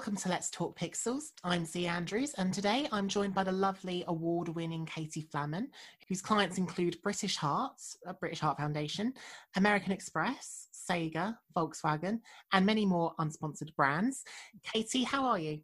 [0.00, 1.24] Welcome to Let's Talk Pixels.
[1.44, 5.66] I'm Z Andrews, and today I'm joined by the lovely award winning Katie Flammen,
[6.08, 9.12] whose clients include British Hearts, British Heart Foundation,
[9.56, 12.20] American Express, Sega, Volkswagen,
[12.54, 14.24] and many more unsponsored brands.
[14.64, 15.60] Katie, how are you?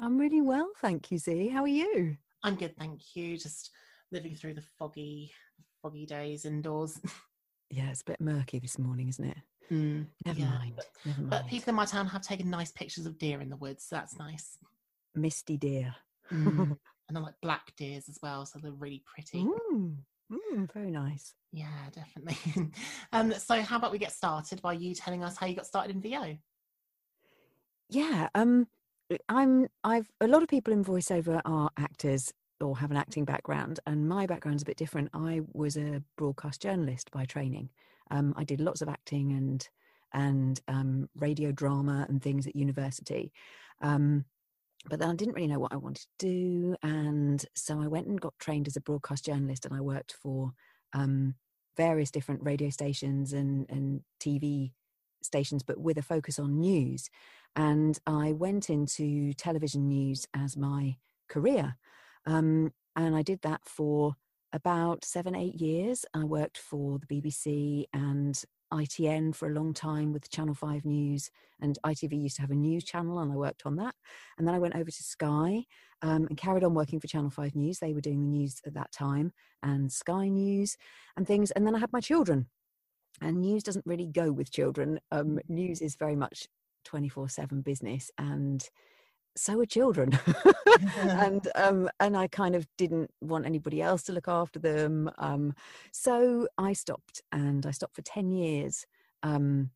[0.00, 1.48] I'm really well, thank you, Z.
[1.48, 2.16] How are you?
[2.42, 3.36] I'm good, thank you.
[3.36, 3.72] Just
[4.10, 5.32] living through the foggy,
[5.82, 6.98] foggy days indoors.
[7.70, 9.36] Yeah, it's a bit murky this morning, isn't it?
[9.70, 10.72] Mm, Never yeah, mind.
[10.76, 11.30] But, Never mind.
[11.30, 13.96] but people in my town have taken nice pictures of deer in the woods, so
[13.96, 14.58] that's nice.
[15.14, 15.94] Misty deer.
[16.32, 16.76] Mm.
[17.08, 19.44] and they're like black deers as well, so they're really pretty.
[19.44, 19.96] Mm,
[20.32, 21.34] mm, very nice.
[21.52, 22.70] Yeah, definitely.
[23.12, 25.94] um, so how about we get started by you telling us how you got started
[25.94, 26.36] in VO?
[27.88, 28.28] Yeah.
[28.34, 28.66] Um,
[29.28, 29.68] I'm.
[29.84, 34.08] I've a lot of people in voiceover are actors or have an acting background, and
[34.08, 35.10] my background's a bit different.
[35.12, 37.70] I was a broadcast journalist by training.
[38.10, 39.68] Um, I did lots of acting and
[40.12, 43.32] and um, radio drama and things at university.
[43.82, 44.24] Um,
[44.88, 48.06] but then I didn't really know what I wanted to do, and so I went
[48.06, 50.52] and got trained as a broadcast journalist, and I worked for
[50.92, 51.34] um,
[51.76, 54.72] various different radio stations and and TV
[55.22, 57.10] stations, but with a focus on news.
[57.56, 60.96] And I went into television news as my
[61.28, 61.76] career,
[62.26, 64.14] um, and I did that for
[64.52, 66.04] about seven, eight years.
[66.14, 71.30] I worked for the BBC and ITN for a long time with Channel 5 News,
[71.60, 73.94] and ITV used to have a news channel, and I worked on that.
[74.38, 75.64] And then I went over to Sky
[76.02, 77.78] um, and carried on working for Channel 5 News.
[77.78, 80.76] They were doing the news at that time, and Sky News
[81.16, 81.50] and things.
[81.52, 82.46] And then I had my children,
[83.20, 85.00] and news doesn't really go with children.
[85.12, 86.48] Um, news is very much
[86.84, 88.68] 24 7 business, and
[89.36, 90.18] so are children.
[91.08, 95.54] And um and i kind of didn't want anybody else to look after them um
[95.90, 98.84] so i stopped and i stopped for 10 years
[99.22, 99.70] um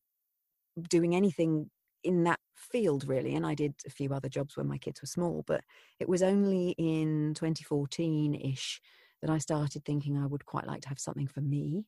[0.89, 1.71] doing anything
[2.05, 5.07] in that field really and i did a few other jobs when my kids were
[5.07, 5.63] small but
[5.99, 8.81] it was only in 2014ish
[9.23, 11.87] that i started thinking i would quite like to have something for me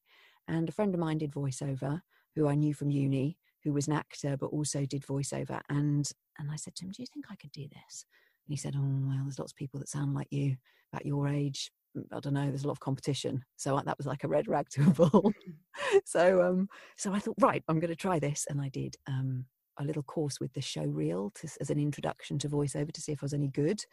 [0.48, 2.00] and a friend of mine did voiceover
[2.34, 6.50] who i knew from uni who was an actor but also did voiceover and and
[6.50, 8.06] I said to him, "Do you think I could do this?"
[8.46, 10.56] And he said, "Oh well, there's lots of people that sound like you
[10.94, 11.70] at your age.
[11.96, 12.46] Mm, I don't know.
[12.46, 15.32] There's a lot of competition." So that was like a red rag to a bull.
[16.04, 19.46] so um, so I thought, right, I'm going to try this, and I did um
[19.78, 23.12] a little course with the show reel to, as an introduction to voiceover to see
[23.12, 23.84] if I was any good,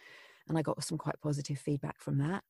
[0.47, 2.43] and I got some quite positive feedback from that.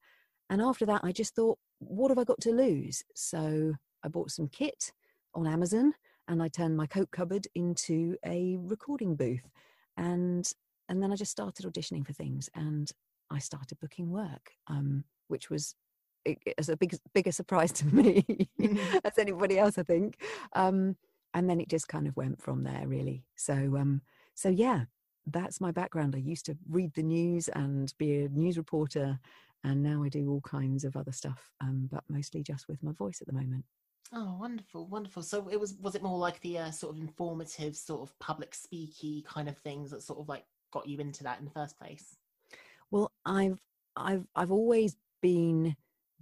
[0.50, 3.03] And after that, I just thought, what have I got to lose?
[3.13, 4.91] So I bought some kit
[5.36, 5.94] on Amazon
[6.29, 9.50] and I turned my coat cupboard into a recording booth
[9.97, 10.50] and
[10.88, 12.91] and then I just started auditioning for things, and
[13.29, 15.75] I started booking work, um, which was
[16.25, 18.25] it, it was a big bigger surprise to me
[19.06, 20.19] as anybody else, I think.
[20.53, 20.97] Um,
[21.35, 23.23] and then it just kind of went from there, really.
[23.35, 24.01] So um,
[24.34, 24.85] so yeah,
[25.28, 26.16] that's my background.
[26.16, 29.19] I used to read the news and be a news reporter,
[29.63, 32.94] and now I do all kinds of other stuff, um, but mostly just with my
[32.94, 33.66] voice at the moment.
[34.11, 35.21] Oh, wonderful, wonderful.
[35.21, 38.51] So it was was it more like the uh, sort of informative, sort of public
[38.53, 41.77] speaky kind of things that sort of like got you into that in the first
[41.77, 42.17] place?
[42.91, 43.59] Well, I've
[43.95, 45.75] I've I've always been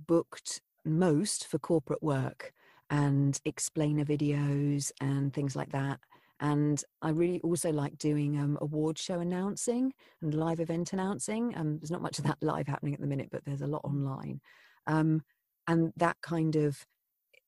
[0.07, 2.53] booked most for corporate work
[2.89, 5.99] and explainer videos and things like that.
[6.39, 11.57] And I really also like doing um, award show announcing and live event announcing.
[11.57, 13.83] Um, there's not much of that live happening at the minute, but there's a lot
[13.83, 14.39] online.
[14.85, 15.23] Um,
[15.67, 16.85] and that kind of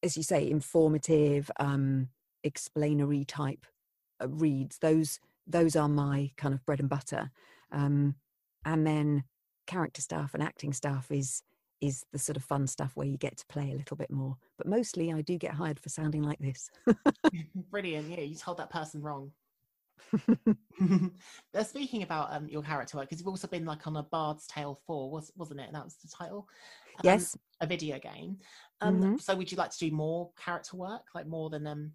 [0.03, 2.09] as you say, informative, um,
[2.45, 3.65] explainery type
[4.21, 4.77] uh, reads.
[4.79, 7.31] Those those are my kind of bread and butter.
[7.71, 8.15] Um,
[8.65, 9.23] and then
[9.67, 11.43] character stuff and acting stuff is
[11.81, 14.35] is the sort of fun stuff where you get to play a little bit more.
[14.57, 16.69] But mostly, I do get hired for sounding like this.
[17.71, 18.09] Brilliant!
[18.09, 19.31] Yeah, you told that person wrong.
[21.63, 24.79] Speaking about um, your character work, because you've also been like on a Bard's Tale
[24.85, 25.69] four, was wasn't it?
[25.71, 26.47] That was the title.
[26.97, 28.37] Um, yes, a video game.
[28.81, 29.17] Um, mm-hmm.
[29.17, 31.91] So, would you like to do more character work, like more than um,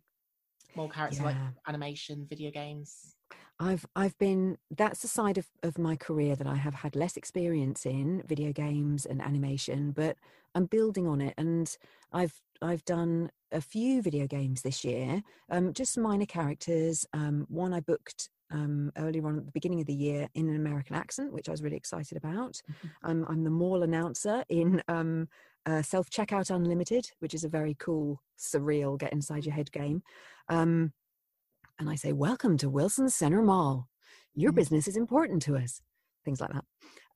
[0.75, 1.27] more character yeah.
[1.27, 1.37] like
[1.67, 3.15] animation, video games?
[3.61, 7.17] I've I've been that's the side of, of my career that I have had less
[7.17, 10.17] experience in video games and animation, but
[10.55, 11.77] I'm building on it and
[12.13, 17.07] I've I've done a few video games this year, um, just minor characters.
[17.13, 20.57] Um, one I booked um, earlier on at the beginning of the year in an
[20.57, 22.61] American accent, which I was really excited about.
[22.71, 23.11] Mm-hmm.
[23.11, 25.29] Um, I'm the mall announcer in um,
[25.67, 30.03] uh, Self Checkout Unlimited, which is a very cool, surreal, get inside your head game.
[30.49, 30.93] Um,
[31.79, 33.89] and I say, Welcome to Wilson Center Mall.
[34.35, 34.57] Your mm-hmm.
[34.57, 35.81] business is important to us.
[36.25, 36.65] Things like that.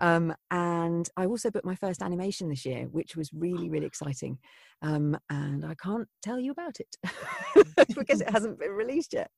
[0.00, 4.38] Um, and I also booked my first animation this year, which was really, really exciting.
[4.82, 6.96] Um, and I can't tell you about it
[7.96, 9.30] because it hasn't been released yet.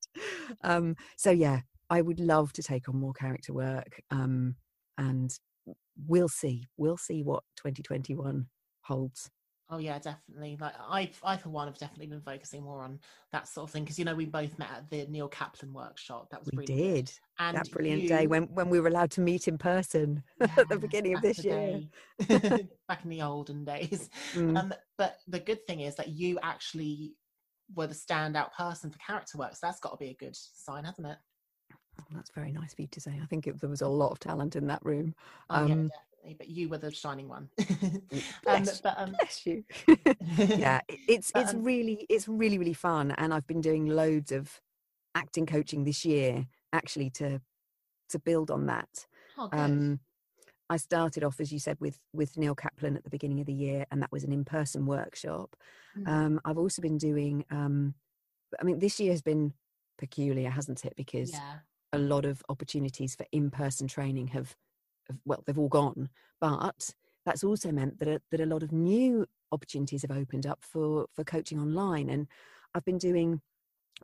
[0.62, 4.56] Um, so, yeah, I would love to take on more character work, um,
[4.98, 5.30] and
[6.06, 6.66] we'll see.
[6.76, 8.46] We'll see what 2021
[8.90, 9.30] holds.
[9.72, 10.58] Oh yeah, definitely.
[10.60, 12.98] Like I, I for one have definitely been focusing more on
[13.30, 16.28] that sort of thing because you know we both met at the Neil Kaplan workshop.
[16.30, 19.12] That was we really did and that brilliant you, day when when we were allowed
[19.12, 21.82] to meet in person at the beginning of this year.
[22.88, 24.10] back in the olden days.
[24.34, 24.58] Mm.
[24.58, 27.14] Um, but the good thing is that you actually
[27.74, 29.52] were the standout person for character work.
[29.52, 31.18] So that's got to be a good sign, hasn't it?
[32.00, 33.20] Oh, That's very nice of you to say.
[33.22, 35.14] I think it, there was a lot of talent in that room.
[35.48, 36.09] Oh yeah, Um, definitely.
[36.38, 37.48] But you were the shining one.
[37.60, 38.02] um,
[38.44, 39.64] Bless, but um, bless you.
[40.36, 43.86] yeah, it- it's But, it's um, really it's really really fun, and I've been doing
[43.86, 44.60] loads of
[45.14, 47.40] acting coaching this year, actually to
[48.10, 49.06] to build on that.
[49.38, 49.60] oh, good.
[49.60, 50.00] Um,
[50.68, 53.52] I started off, as you said, with with Neil Kaplan at the beginning of the
[53.52, 55.56] year, and that was an in person workshop.
[55.98, 56.08] Mm.
[56.08, 57.44] Um, I've also been doing.
[57.50, 57.94] Um,
[58.60, 59.52] I mean, this year has been
[59.98, 60.94] peculiar, hasn't it?
[60.96, 61.58] Because yeah.
[61.92, 64.56] a lot of opportunities for in-person training have, have
[65.24, 66.08] well they've all gone.
[66.40, 66.94] But
[67.26, 71.06] that's also meant that a, that a lot of new opportunities have opened up for
[71.14, 72.08] for coaching online.
[72.08, 72.26] And
[72.74, 73.40] i've been doing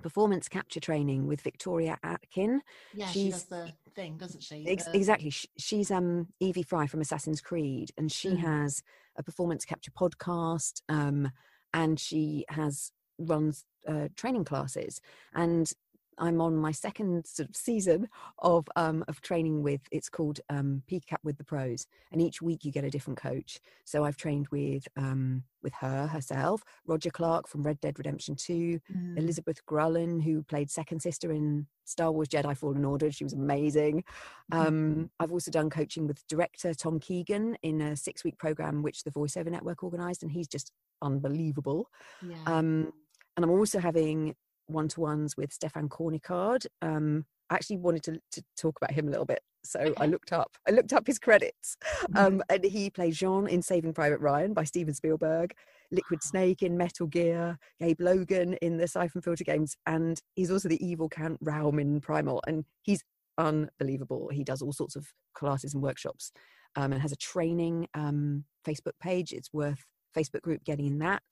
[0.03, 2.61] performance capture training with victoria atkin.
[2.95, 4.67] Yeah, she she's- does the thing, doesn't she?
[4.69, 5.31] Ex- exactly.
[5.31, 8.39] Sh- she's um evie fry from assassin's creed and she Mhm.
[8.41, 8.83] has
[9.17, 11.31] a performance capture podcast um
[11.73, 15.01] and she has runs uh, training classes.
[15.33, 15.73] And
[16.19, 18.09] i'm on my second sort of season
[18.41, 22.65] of um of training with it's called um pcap with the pros and each week
[22.65, 27.49] you get a different coach so i've trained with um with her herself roger clark
[27.49, 29.19] from red dead redemption 2 Mm.
[29.19, 33.11] Elizabeth Grullon, who played second sister in Star Wars Jedi Fallen Order.
[33.11, 34.05] She was amazing.
[34.53, 34.67] Mhm.
[34.67, 39.03] Um, I've also done coaching with director Tom Keegan in a six week program which
[39.05, 40.73] the VoiceOver Network organised, and he's just
[41.03, 41.91] unbelievable.
[42.23, 42.37] yeah.
[42.47, 42.93] Um,
[43.37, 44.35] and I'm also having
[44.67, 46.67] one to ones with Stefan Cornicard.
[46.83, 49.41] Um, I actually wanted to, to talk about him a little bit.
[49.65, 51.77] So I looked up, I looked up his credits.
[52.11, 52.17] Mhm.
[52.17, 55.55] Um, and he played Jean in Saving Private Ryan by Steven Spielberg,
[55.91, 60.69] Liquid Snake in Metal Gear, Gabe Logan in the Siphon Filter games, and he's also
[60.69, 63.03] the evil Count Raum in Primal, and he's
[63.39, 64.29] unbelievable.
[64.33, 66.33] He does all sorts of classes and workshops,
[66.77, 69.33] um, and has a training um, Facebook page.
[69.33, 69.85] It's worth
[70.17, 71.23] Facebook group getting in that.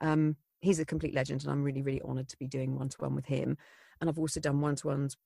[0.00, 2.96] Um, he's a complete legend, and I'm really, really honoured to be doing one to
[2.98, 3.56] one with him.
[4.00, 5.16] And I've also done one to ones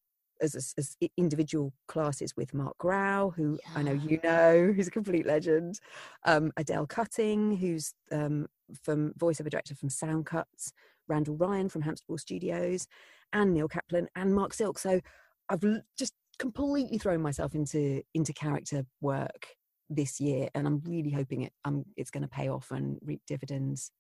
[0.41, 4.93] as, as, as individual classes with Mark Grau, who I know you know, who's a
[4.93, 5.81] complete legend.
[6.25, 8.47] Um, Adele Cutting, who's um,
[8.83, 10.73] from voiceover director from Sound Cuts,
[11.09, 12.87] Randall Ryan from Hamsterball Studios,
[13.33, 14.79] and Neil Kaplan and Mark Silk.
[14.79, 15.01] So
[15.49, 19.47] I've l- just completely thrown myself into into character work
[19.91, 23.23] this year, and I'm really hoping it um, it's going to pay off and reap
[23.27, 23.91] dividends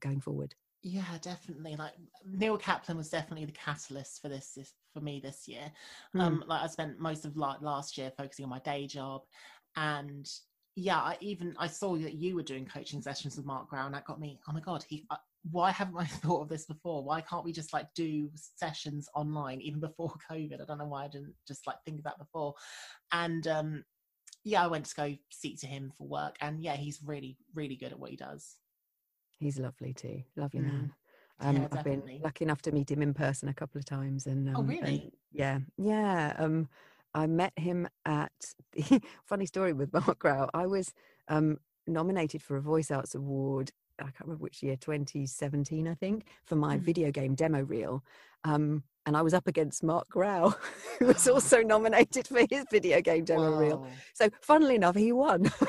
[0.00, 0.54] going forward.
[0.82, 1.76] Yeah, definitely.
[1.76, 1.94] Like
[2.24, 5.72] Neil Kaplan was definitely the catalyst for this, this for me this year.
[6.14, 6.20] Mm.
[6.20, 9.22] Um, like I spent most of like last year focusing on my day job,
[9.76, 10.28] and
[10.76, 13.92] yeah, I even I saw that you were doing coaching sessions with Mark Brown.
[13.92, 14.38] That got me.
[14.48, 15.06] Oh my god, he.
[15.10, 15.16] Uh,
[15.50, 17.02] why haven't I thought of this before?
[17.02, 20.60] Why can't we just like do sessions online even before COVID?
[20.60, 22.54] I don't know why I didn't just like think of that before.
[23.12, 23.84] And um,
[24.44, 27.76] yeah, I went to go speak to him for work, and yeah, he's really really
[27.76, 28.56] good at what he does.
[29.38, 30.66] He's lovely too, lovely Mm.
[30.66, 30.92] man.
[31.40, 34.26] Um, Yeah, I've been lucky enough to meet him in person a couple of times,
[34.26, 35.12] and um, Oh, and really?
[35.32, 36.34] yeah, yeah.
[36.38, 36.68] Um,
[37.14, 38.32] I met him at
[38.72, 38.82] the
[39.24, 40.48] funny story with Mark Grau.
[40.54, 40.92] I was
[41.28, 43.70] um, nominated for a Voice Arts Award.
[43.98, 46.82] I can't remember which year, 2017, I think, for my Mhm.
[46.82, 48.02] video game demo reel.
[48.44, 50.50] Um, and I was up against Mark Grau,
[50.98, 53.86] who was also nominated for his video game demo reel.
[54.14, 55.50] So, funnily enough, he won.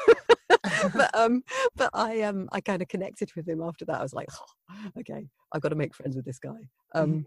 [0.95, 1.43] but um,
[1.75, 3.99] but I um, I kind of connected with him after that.
[3.99, 6.69] I was like, "Oh, okay, I've got to make friends with this guy.
[6.93, 7.25] Um,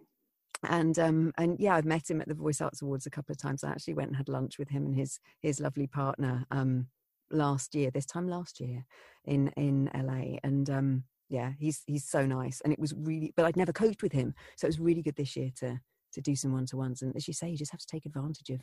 [0.69, 3.39] and um, and yeah, I've met him at the Voice Arts Awards a couple of
[3.39, 3.65] times.
[3.65, 6.89] I actually went and had lunch with him and his his lovely partner um
[7.31, 7.91] last year.
[7.91, 8.85] This time last year
[9.25, 12.61] in in LA, and um, yeah, he's he's so nice.
[12.61, 15.17] And it was really, but I'd never coached with him, so it was really good
[15.17, 15.81] this year to
[16.13, 17.03] to do some one to ones.
[17.03, 18.61] And as you say, you just have to take advantage of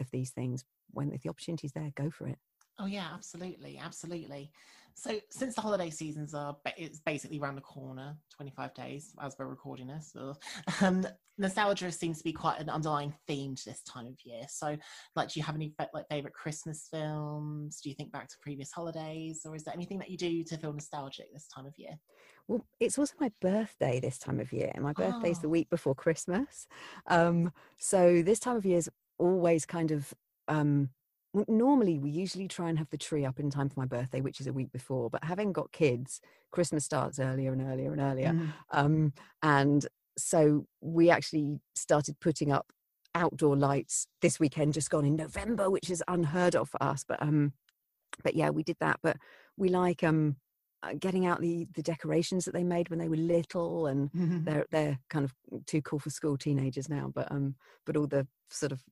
[0.00, 2.38] of these things when if the opportunity's there, go for it.
[2.78, 4.52] Oh yeah, absolutely, absolutely.
[4.94, 9.46] So since the holiday seasons are it's basically around the corner, 25 days as we're
[9.46, 10.34] recording this, so,
[10.82, 11.06] um,
[11.38, 14.42] nostalgia seems to be quite an underlying theme to this time of year.
[14.48, 14.76] So,
[15.14, 17.80] like, do you have any like favorite Christmas films?
[17.80, 20.58] Do you think back to previous holidays, or is there anything that you do to
[20.58, 21.94] feel nostalgic this time of year?
[22.48, 24.70] Well, it's also my birthday this time of year.
[24.74, 25.48] and My birthday's the Oh.
[25.48, 26.66] week before Christmas.
[27.06, 30.14] Um, so this time of year is always kind of
[30.48, 30.90] um,
[31.48, 34.40] normally we usually try and have the tree up in time for my birthday, which
[34.40, 35.10] is a week before.
[35.10, 38.32] But having got kids, Christmas starts earlier and earlier and earlier.
[38.32, 38.52] Mm.
[38.70, 39.12] Um,
[39.42, 42.66] and so we actually started putting up
[43.14, 47.04] outdoor lights this weekend just gone in November, which is unheard of for us.
[47.06, 47.52] But um,
[48.22, 49.00] but yeah, we did that.
[49.02, 49.16] But
[49.56, 50.36] we like um
[50.82, 54.10] uh, getting out the the decorations that they made when they were little, and
[54.44, 55.34] they're they're kind of
[55.66, 57.10] too cool for school teenagers now.
[57.14, 58.82] But um, but all the sort of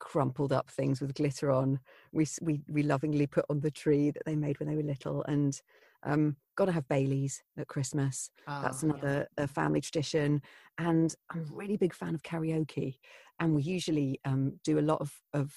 [0.00, 1.78] crumpled up things with glitter on,
[2.12, 5.22] we we we lovingly put on the tree that they made when they were little,
[5.24, 5.60] and
[6.02, 8.30] um, got to have Baileys at Christmas.
[8.48, 8.90] Oh, That's yeah.
[8.90, 10.42] another a family tradition,
[10.78, 12.96] and I'm a really big fan of karaoke.
[13.38, 15.54] And we usually um, do a lot of of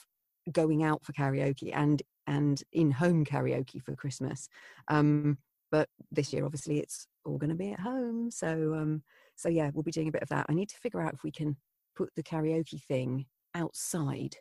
[0.51, 4.47] going out for karaoke and and in home karaoke for Christmas.
[4.87, 5.37] Um,
[5.71, 8.29] but this year, obviously, it's all going to be at home.
[8.29, 9.03] So um,
[9.35, 10.45] so yeah, we'll be doing a bit of that.
[10.49, 11.57] I need to figure out if we can
[11.95, 14.35] put the karaoke thing outside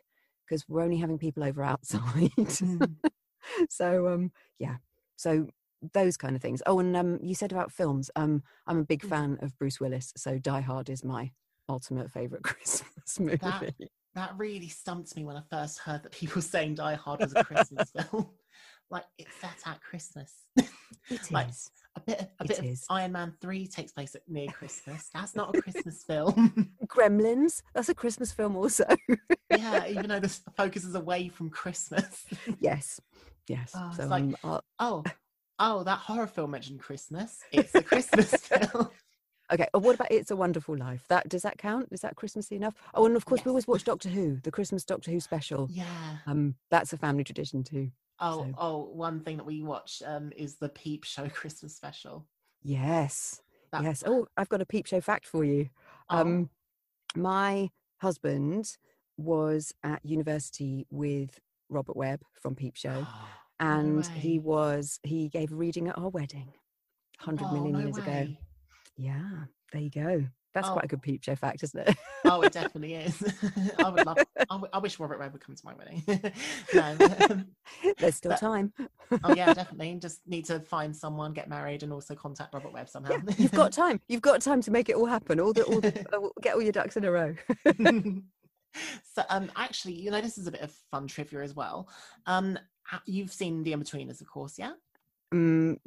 [0.47, 2.31] because we're only having people over outside.
[2.37, 2.95] Mm.
[3.69, 4.77] so um, yeah,
[5.15, 5.47] so
[5.93, 6.61] those kind of things.
[6.65, 8.09] Oh, and um, you said about films.
[8.15, 9.09] Um, I'm a big Mm.
[9.09, 11.31] fan of Bruce Willis, so Die Hard is my
[11.69, 13.37] ultimate favorite Christmas movie.
[13.37, 13.73] That-
[14.15, 17.33] That really stumped me when I first heard that people were saying Die Hard was
[17.35, 18.29] a Christmas film.
[18.91, 20.31] Like it's set at Christmas.
[20.55, 21.71] It like, is.
[21.95, 22.79] A bit, of, a It bit of.
[22.89, 25.09] Iron Man three takes place at near Christmas.
[25.13, 26.69] That's not a Christmas film.
[26.87, 27.61] Gremlins.
[27.73, 28.85] That's a Christmas film, also.
[29.49, 32.25] yeah, even though the focus is away from Christmas.
[32.59, 32.99] yes,
[33.47, 33.71] yes.
[33.75, 35.03] Oh, so like- um, I'll- Oh,
[35.59, 37.39] oh, that horror film mentioned Christmas.
[37.51, 38.89] It's a Christmas film.
[39.51, 39.67] okay.
[39.73, 41.05] Oh, what about It's a Wonderful Life?
[41.09, 41.89] That does that count?
[41.91, 42.73] Is that Christmassy enough?
[42.95, 45.67] Oh, and of course we always watch Doctor Who, the Christmas Doctor Who special.
[45.71, 45.85] Yeah.
[46.25, 47.91] Um, that's a family tradition too.
[48.23, 52.25] Oh, So- oh, one thing that we watch um, is the Peep Show Christmas special.
[52.61, 53.41] Yes.
[53.71, 54.03] That- yes.
[54.05, 55.69] Oh, I've got a peep show fact for you.
[56.09, 56.49] Oh, Um,
[57.15, 57.69] my
[58.01, 58.77] husband
[59.17, 61.39] was at university with
[61.69, 63.05] Robert Webb from Peep Show,
[63.59, 66.53] and he was he gave a reading at our wedding,
[67.19, 68.27] hundred oh, million no years ago.
[68.95, 70.25] Yeah, there you go.
[70.53, 70.73] That's Oh.
[70.73, 71.97] quite a good Peep Show fact, isn't it?
[72.25, 73.21] Oh, it definitely is.
[73.79, 74.17] I would love.
[74.37, 76.03] I, w- I wish Robert Webb would come to my wedding.
[76.73, 76.97] no.
[77.29, 77.45] um,
[77.97, 78.73] There's still But- time.
[79.23, 79.95] oh yeah, definitely.
[80.01, 83.11] Just need to find someone, get married, and also contact Robert Webb somehow.
[83.11, 83.99] Yeah, you've got time.
[84.07, 85.39] You've got time to make it all happen.
[85.39, 87.35] All the, all the, uh, get all your ducks in a row.
[89.13, 91.89] so, um, actually, you know, this is a bit of fun trivia as well.
[92.25, 92.57] Um,
[93.05, 94.73] you've seen The Inbetweeners, of course, yeah.
[95.33, 95.77] Mm,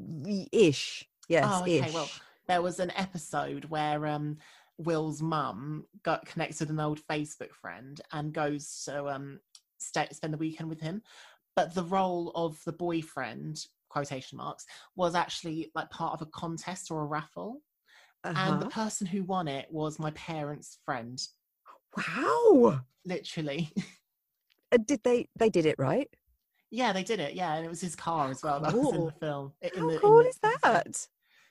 [0.52, 1.04] ish.
[1.28, 1.78] Yes, oh, okay.
[1.80, 1.94] ish.
[1.94, 2.08] Well,
[2.48, 4.38] there was an episode where um,
[4.78, 9.40] Will's mum got connects with an old Facebook friend and goes to um,
[9.78, 11.02] stay, spend the weekend with him.
[11.54, 16.90] But the role of the boyfriend, quotation marks, was actually like part of a contest
[16.90, 17.62] or a raffle.
[18.24, 18.84] And the Uh-huh.
[18.86, 21.20] person who won it was my parents' friend,
[21.96, 22.80] Wow.
[23.04, 23.72] literally.
[24.72, 25.28] Uh, did they?
[25.36, 26.08] They did it right.
[26.72, 27.34] yeah, they did it.
[27.34, 28.58] Yeah, and it was his car as well.
[28.58, 29.06] That was in Cool.
[29.06, 29.52] the film.
[29.62, 31.06] in How the- cool the is that?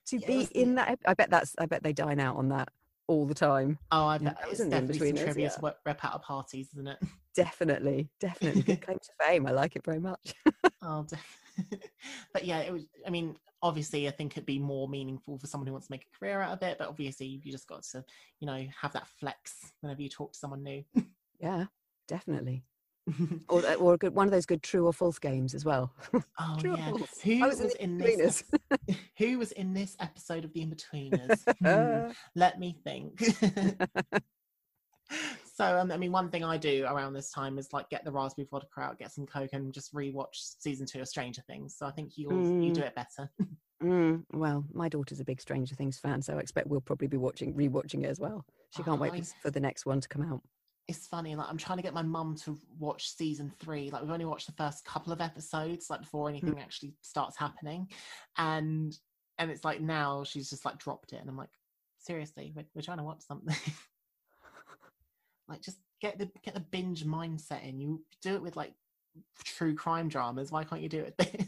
[0.07, 0.99] To Yeah, be in the- that.
[1.07, 1.55] I bet that's.
[1.57, 2.67] I bet they dine out on that
[3.07, 3.77] all the time.
[3.91, 5.71] Oh, I bet it's definitely some trivia yeah.
[5.85, 6.97] rep out of parties, isn't it?
[7.35, 9.45] Definitely, definitely good claim to fame.
[9.45, 10.33] I like it very much.
[10.81, 11.05] Oh,
[12.33, 12.85] but yeah, it was.
[13.07, 16.05] I mean, obviously, I think it'd be more meaningful for someone who wants to make
[16.05, 16.77] a career out of it.
[16.77, 18.05] But obviously, you just got to,
[18.39, 20.83] you know, have that flex whenever you talk to someone new.
[21.39, 21.65] yeah,
[22.07, 22.63] definitely.
[23.49, 25.93] Or or a good one of those good true or false games as well.
[26.39, 27.21] oh True or yeah, false?
[27.21, 28.43] who was, was in in this?
[29.19, 31.43] Who was in this episode of The Inbetweeners?
[31.63, 33.21] Hmm, let me think.
[35.55, 38.11] so, um, I mean, one thing I do around this time is like get the
[38.11, 41.75] raspberry vodka out, get some coke, and just rewatch season two of Stranger Things.
[41.77, 43.29] So I think you will you do it better.
[43.83, 47.17] Mm, well, my daughter's a big Stranger Things fan, so I expect we'll probably be
[47.17, 48.45] watching, rewatching it as well.
[48.75, 50.41] She can't Oh, wait I- for the next one to come out.
[50.87, 54.11] It's funny like i'm trying to get my mum to watch season three like we've
[54.11, 57.87] only watched the first couple of episodes like before anything actually starts happening
[58.37, 58.97] and
[59.37, 61.49] and it's like now she's just like dropped it and i'm like
[61.97, 63.55] seriously we're, we're trying to watch something
[65.47, 68.73] like just get the get the binge mindset in you do it with like
[69.43, 71.47] true crime dramas why can't you do it with this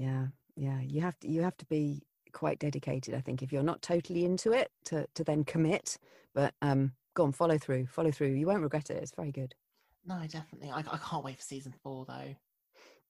[0.00, 0.80] Yeah, yeah.
[0.80, 2.02] You have to you have to be
[2.32, 5.98] quite dedicated, I think, if you're not totally into it to to then commit.
[6.34, 8.28] But um go on, follow through, follow through.
[8.34, 9.02] You won't regret it.
[9.02, 9.54] It's very good.
[10.06, 12.34] no definitely I, I can't wait for season four though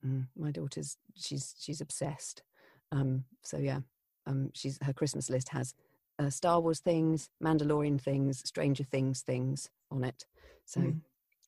[0.04, 2.42] Mm, my daughter's she's she's obsessed.
[2.90, 3.80] Um so yeah.
[4.26, 5.74] Um she's her Christmas list has
[6.18, 10.24] uh, Star Wars things, Mandalorian things, Stranger Things things on it.
[10.64, 11.00] So Mm.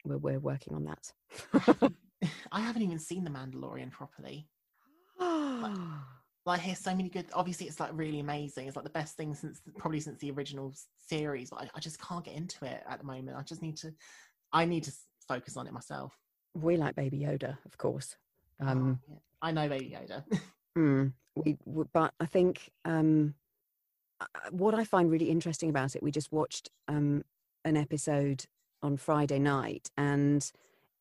[0.04, 1.12] we're we're working on that.
[2.52, 4.46] i haven't even seen the mandalorian properly
[5.18, 5.74] like
[6.46, 9.34] I hear so many good obviously it's like really amazing it's like the best thing
[9.34, 12.98] since probably since the original series but I, I just can't get into it at
[12.98, 13.92] the moment i just need to
[14.52, 14.92] i need to
[15.28, 16.18] focus on it myself
[16.54, 18.16] we like Baby Yoda, of course.
[18.60, 19.16] Oh, Um yeah.
[19.40, 20.24] i know baby yoda
[20.76, 21.56] Mm, we,
[21.92, 23.34] but I think um,
[24.50, 27.24] what I find really interesting about it, we just watched um,
[27.64, 28.44] an episode
[28.82, 30.50] on Friday night, and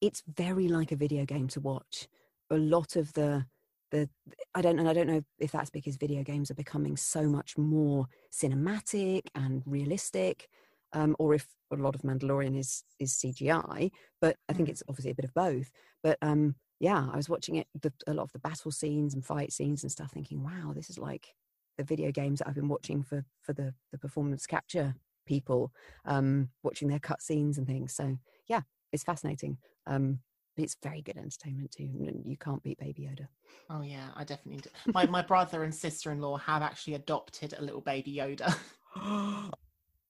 [0.02, 2.08] it's very like a video game to watch.
[2.50, 3.46] A lot of the
[3.92, 4.10] the
[4.56, 7.58] I don't and I don't know if that's because video games are becoming so much
[7.58, 10.48] more cinematic and realistic,
[10.94, 13.92] um, or if a lot of Mandalorian is is CGI.
[14.20, 14.72] But I think Mm.
[14.72, 15.72] it's obviously a bit of both.
[16.04, 19.24] But um, yeah, I was watching it the, a lot of the battle scenes and
[19.26, 21.36] fight scenes and stuff, thinking, wow, this is like
[21.78, 24.96] the video games that I've been watching for for the the performance capture
[25.28, 25.72] people,
[26.06, 27.94] um, watching their cut scenes and things.
[27.94, 28.18] So
[28.48, 29.58] yeah, it's fascinating.
[29.88, 30.20] Um,
[30.63, 31.84] it's very good entertainment too.
[32.08, 33.27] and You can't beat Baby Yoda.
[33.70, 34.70] Oh yeah, I definitely do.
[34.94, 38.56] My my brother and sister in law have actually adopted a little baby Yoda.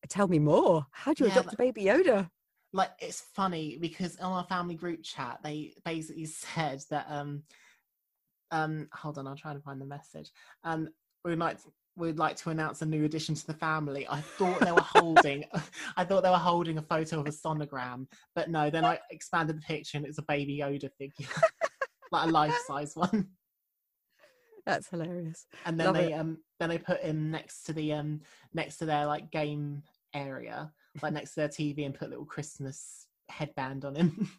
[0.10, 0.86] Tell me more.
[0.92, 2.30] How do you Yeah, adopt a Baby Yoda?
[2.74, 7.44] like it's funny because on our family group chat they basically said that um
[8.52, 10.32] um hold on, I'll try to find the message.
[10.64, 10.90] Um
[11.24, 11.60] we'd like
[11.98, 14.08] we'd like to announce a new addition to the family.
[14.10, 15.44] I thought they were holding
[15.98, 19.58] I thought they were holding a photo of a sonogram, but no, then I expanded
[19.58, 21.28] the picture and it's a baby Yoda figure.
[22.12, 23.28] like a life size one.
[24.66, 25.48] That's hilarious.
[25.66, 26.18] and then Love they it.
[26.20, 28.22] um then they put him next to the um
[28.54, 29.82] next to their like game
[30.14, 30.72] area
[31.02, 34.30] like next to their tv and put a little christmas headband on him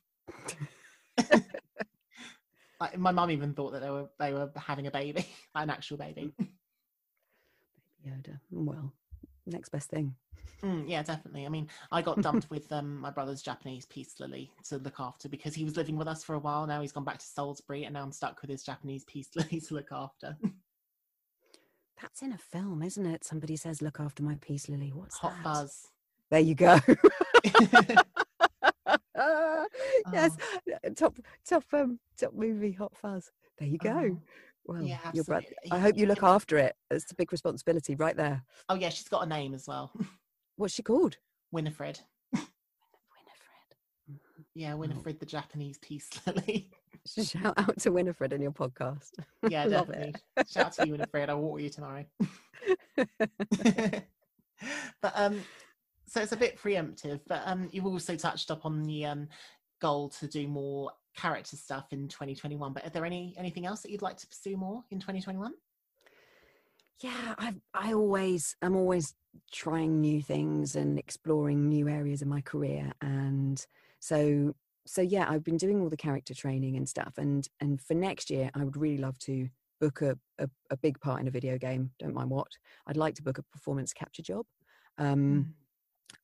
[2.80, 5.71] like my mum even thought that they were they were having a baby like an
[5.71, 6.50] actual baby Baby
[8.06, 8.38] Yoda.
[8.50, 8.92] Well,
[9.47, 10.14] next best thing.
[10.62, 14.49] Mm, yeah definitely i mean i got dumped with um my brother's japanese peace lily
[14.68, 17.02] to look after because he was living with us for a while now he's gone
[17.04, 20.37] back to salisbury and now i'm stuck with his japanese peace lily to look after
[22.00, 23.25] That's in a film, isn't it?
[23.25, 25.42] Somebody says, "Look after my peace lily." What's hot that?
[25.44, 25.87] fuzz
[26.30, 26.78] There you go.
[30.12, 30.37] yes,
[30.85, 30.90] Oh.
[30.97, 31.18] top
[31.49, 33.30] top um top movie, Hot Fuzz.
[33.59, 34.16] There you go.
[34.16, 34.21] Oh,
[34.64, 35.47] Well, yeah, your brother.
[35.71, 36.75] I hope you look after it.
[36.90, 38.42] It's a big responsibility right there.
[38.69, 39.93] oh yeah she's got a name as well
[40.56, 41.17] What's she called?
[41.50, 41.99] winifred
[42.32, 42.49] Winifred.
[44.10, 44.45] Mhm.
[44.54, 44.76] Yeah, Oh.
[44.78, 46.71] Winifred the Japanese peace lily.
[47.06, 49.10] Shout out to Winifred in your podcast.
[49.49, 50.15] yeah, Love definitely.
[50.37, 50.49] it.
[50.49, 51.28] Shout out to you, Winifred.
[51.30, 52.04] I'll water you tomorrow.
[55.02, 55.41] but um,
[56.06, 57.21] so it's a bit preemptive.
[57.26, 59.28] But um, you've also touched up on the um
[59.80, 62.73] goal to do more character stuff in 2021.
[62.73, 65.53] But are there any anything else that you'd like to pursue more in 2021?
[67.03, 69.15] yeah, I I always I'm always
[69.51, 73.65] trying new things and exploring new areas of my career, and
[74.01, 74.55] so
[74.87, 78.31] so yeah, I've been doing all the character training and stuff, and and for next
[78.31, 79.49] year, I would really love to
[79.81, 81.91] book a a, a big part in a video game.
[81.99, 82.49] Don't mind what.
[82.87, 84.47] I'd like to book a performance capture job.
[84.99, 85.55] Um,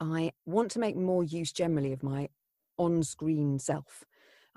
[0.01, 2.29] I want to make more use generally of my
[2.77, 4.05] on-screen self.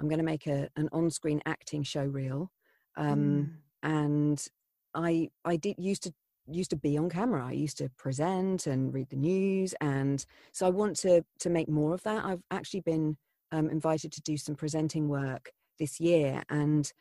[0.02, 2.52] I'm going to make a an on-screen acting show reel.
[2.98, 3.52] Um, Mm.
[3.84, 4.48] and
[4.96, 6.14] I I did used to
[6.48, 7.48] used to be on camera.
[7.48, 11.70] I used to present and read the news, and so I want to to make
[11.70, 12.26] more of that.
[12.26, 13.18] I've actually been
[13.52, 16.92] um, invited to do some presenting work this year, and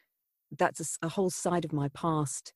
[0.58, 2.52] that's a whole side of my past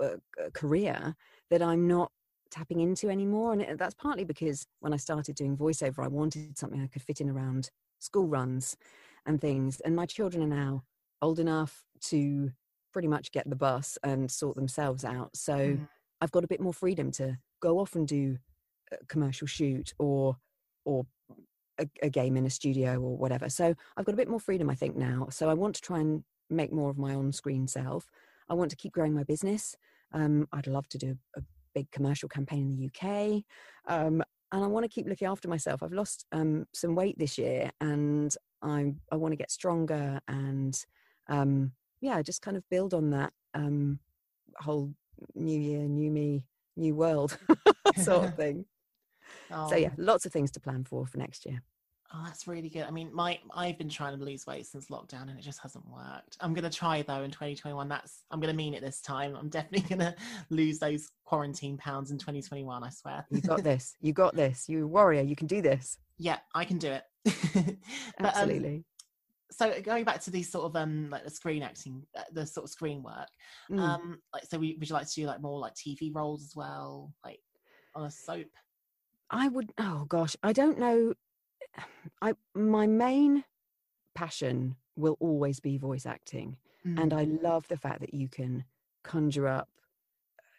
[0.00, 0.16] uh,
[0.54, 1.14] career
[1.50, 2.12] that I'm not
[2.50, 3.52] tapping into anymore.
[3.52, 7.02] And it, that's partly because when I started doing voiceover, I wanted something I could
[7.02, 8.76] fit in around school runs
[9.26, 9.80] and things.
[9.80, 10.84] And my children are now
[11.22, 12.50] old enough to
[12.92, 15.36] pretty much get the bus and sort themselves out.
[15.36, 15.88] So Mm.
[16.20, 18.36] I've got a bit more freedom to go off and do
[18.92, 20.36] a commercial shoot or
[20.84, 21.06] or
[21.78, 23.48] a, a game in a studio or whatever.
[23.48, 25.28] So I've got a bit more freedom, I think now.
[25.30, 28.10] So I want to try and make more of my on-screen self.
[28.48, 29.76] I want to keep growing my business.
[30.12, 31.42] Um, I'd love to do a
[31.74, 33.44] big commercial campaign in the UK,
[33.86, 34.22] um,
[34.52, 35.82] and I want to keep looking after myself.
[35.82, 40.78] I've lost um, some weight this year, and I I want to get stronger and
[41.28, 43.98] um, yeah, just kind of build on that um,
[44.56, 44.92] whole
[45.34, 47.38] new year, new me, new world
[47.96, 48.64] sort of thing.
[49.68, 49.94] So yeah, Oh.
[50.02, 51.62] lots of things to plan for for next year.
[52.12, 52.82] Oh, that's really good.
[52.82, 55.86] I mean, my I've been trying to lose weight since lockdown and it just hasn't
[55.88, 56.36] worked.
[56.40, 57.88] I'm gonna try though in 2021.
[57.88, 59.36] That's I'm gonna mean it this time.
[59.36, 60.16] I'm definitely gonna
[60.50, 62.82] lose those quarantine pounds in 2021.
[62.82, 63.24] I swear.
[63.30, 63.94] You got this.
[64.00, 64.68] You got this.
[64.68, 65.22] You warrior.
[65.22, 65.98] You can do this.
[66.18, 67.04] yeah, I can do it.
[68.18, 68.84] But, um, Absolutely.
[69.52, 72.64] so going back to these sort of um like the screen acting, uh, the sort
[72.64, 73.28] of screen work.
[73.70, 73.78] Mm.
[73.78, 76.56] Um, like so, we, would you like to do like more like TV roles as
[76.56, 77.38] well, like
[77.94, 78.48] on a soap?
[79.30, 79.72] I would.
[79.78, 81.14] Oh gosh, I don't know.
[82.22, 83.44] I my main
[84.14, 87.18] passion will always be voice acting, and Mm.
[87.18, 88.64] I love the fact that you can
[89.02, 89.68] conjure up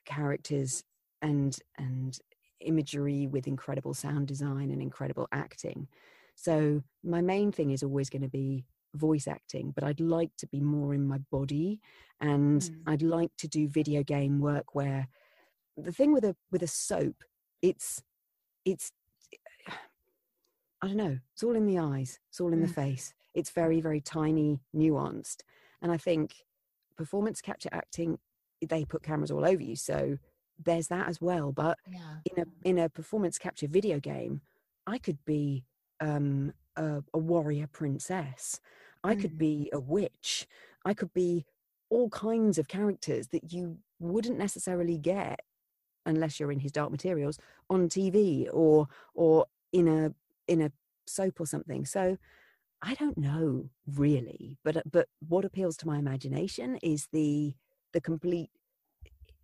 [0.06, 0.84] characters
[1.21, 2.17] and and
[2.60, 5.88] imagery with incredible sound design and incredible acting.
[6.36, 10.47] So my main thing is always going to be voice acting, but I'd like to
[10.47, 11.80] be more in my body
[12.19, 12.84] and Mm.
[12.88, 15.08] I'd like to do video game work where
[15.78, 17.24] the thing with a with a soap,
[17.62, 18.04] it's
[18.65, 18.91] it's
[20.82, 21.20] I don't know.
[21.34, 22.20] It's all in the eyes.
[22.30, 22.74] It's all in the Mm.
[22.74, 23.13] face.
[23.34, 25.44] It's very, very tiny, nuanced.
[25.82, 26.46] And I think
[26.98, 28.20] performance capture acting,
[28.67, 29.76] they put cameras all over you.
[29.76, 30.17] So
[30.58, 31.52] there's that as well.
[31.52, 32.22] But Yeah.
[32.26, 34.41] in a in a performance capture video game,
[34.88, 35.63] I could be
[36.00, 38.60] um, a, a warrior princess.
[39.04, 39.38] I could Mm.
[39.38, 40.48] be a witch.
[40.84, 41.46] I could be
[41.89, 45.41] all kinds of characters that you wouldn't necessarily get
[46.06, 47.38] unless you're in his dark materials
[47.70, 50.13] on TV or or in a
[50.52, 50.72] in a
[51.08, 51.86] soap or something.
[51.86, 52.18] So
[52.82, 57.54] I don't know really, but uh, but what appeals to my imagination is the
[57.94, 58.50] the complete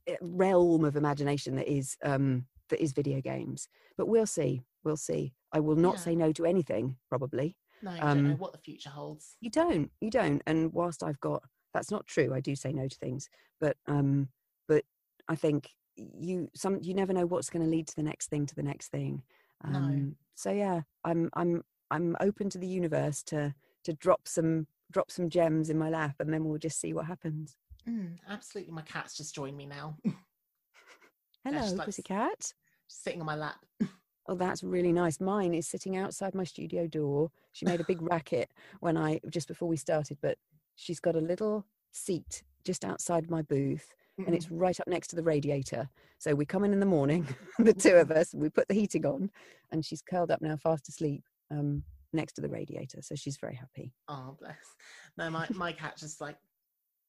[0.09, 3.69] uh, realm of imagination that is um that is video games.
[3.97, 4.61] But we'll see.
[4.83, 5.33] We'll see.
[5.53, 6.03] I will not Yeah.
[6.05, 7.55] say no to anything probably.
[7.81, 9.37] No, you don't know Um, what the future holds.
[9.39, 9.91] You don't.
[10.01, 10.41] You don't.
[10.45, 11.43] And whilst I've got
[11.73, 12.33] that's not true.
[12.33, 13.29] I do say no to things,
[13.61, 14.29] but um
[14.67, 14.83] but
[15.29, 18.45] I think you some you never know what's going to lead to the next thing
[18.47, 19.23] to the next thing.
[19.65, 19.79] No.
[19.79, 23.53] Um so yeah, I'm I'm I'm open to the universe to
[23.85, 27.05] to drop some drop some gems in my lap and then we'll just see what
[27.05, 27.57] happens.
[27.87, 28.73] Mm, absolutely.
[28.73, 29.97] My cat's just joined me now,
[31.45, 32.53] Hello, like- pussycat.
[32.87, 33.57] sitting on my lap.
[34.29, 35.21] Oh, that's really nice.
[35.21, 37.31] Mine is sitting outside my studio door.
[37.53, 38.49] She made a big racket
[38.81, 40.37] when I just before we started, but
[40.75, 43.93] she's got a little seat just outside my booth
[44.25, 45.89] and it's right up next to the radiator.
[46.17, 47.27] So we come in in the morning,
[47.59, 49.29] the two of us, we put the heating on,
[49.71, 53.01] and she's curled up now, fast asleep, um, next to the radiator.
[53.01, 53.93] So she's very happy.
[54.07, 54.55] Oh bless.
[55.17, 56.37] No, my my cat just like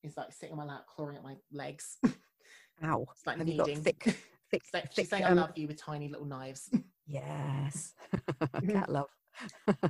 [0.02, 1.96] is like sitting on my lap, clawing at my legs.
[2.84, 3.06] Ow!
[3.12, 3.82] It's like Have kneading.
[3.82, 4.02] thick,
[4.50, 4.84] thick, thick?
[4.92, 6.70] She's saying I um, love you with tiny little knives,
[7.06, 7.94] Yes,
[8.70, 9.08] cat love.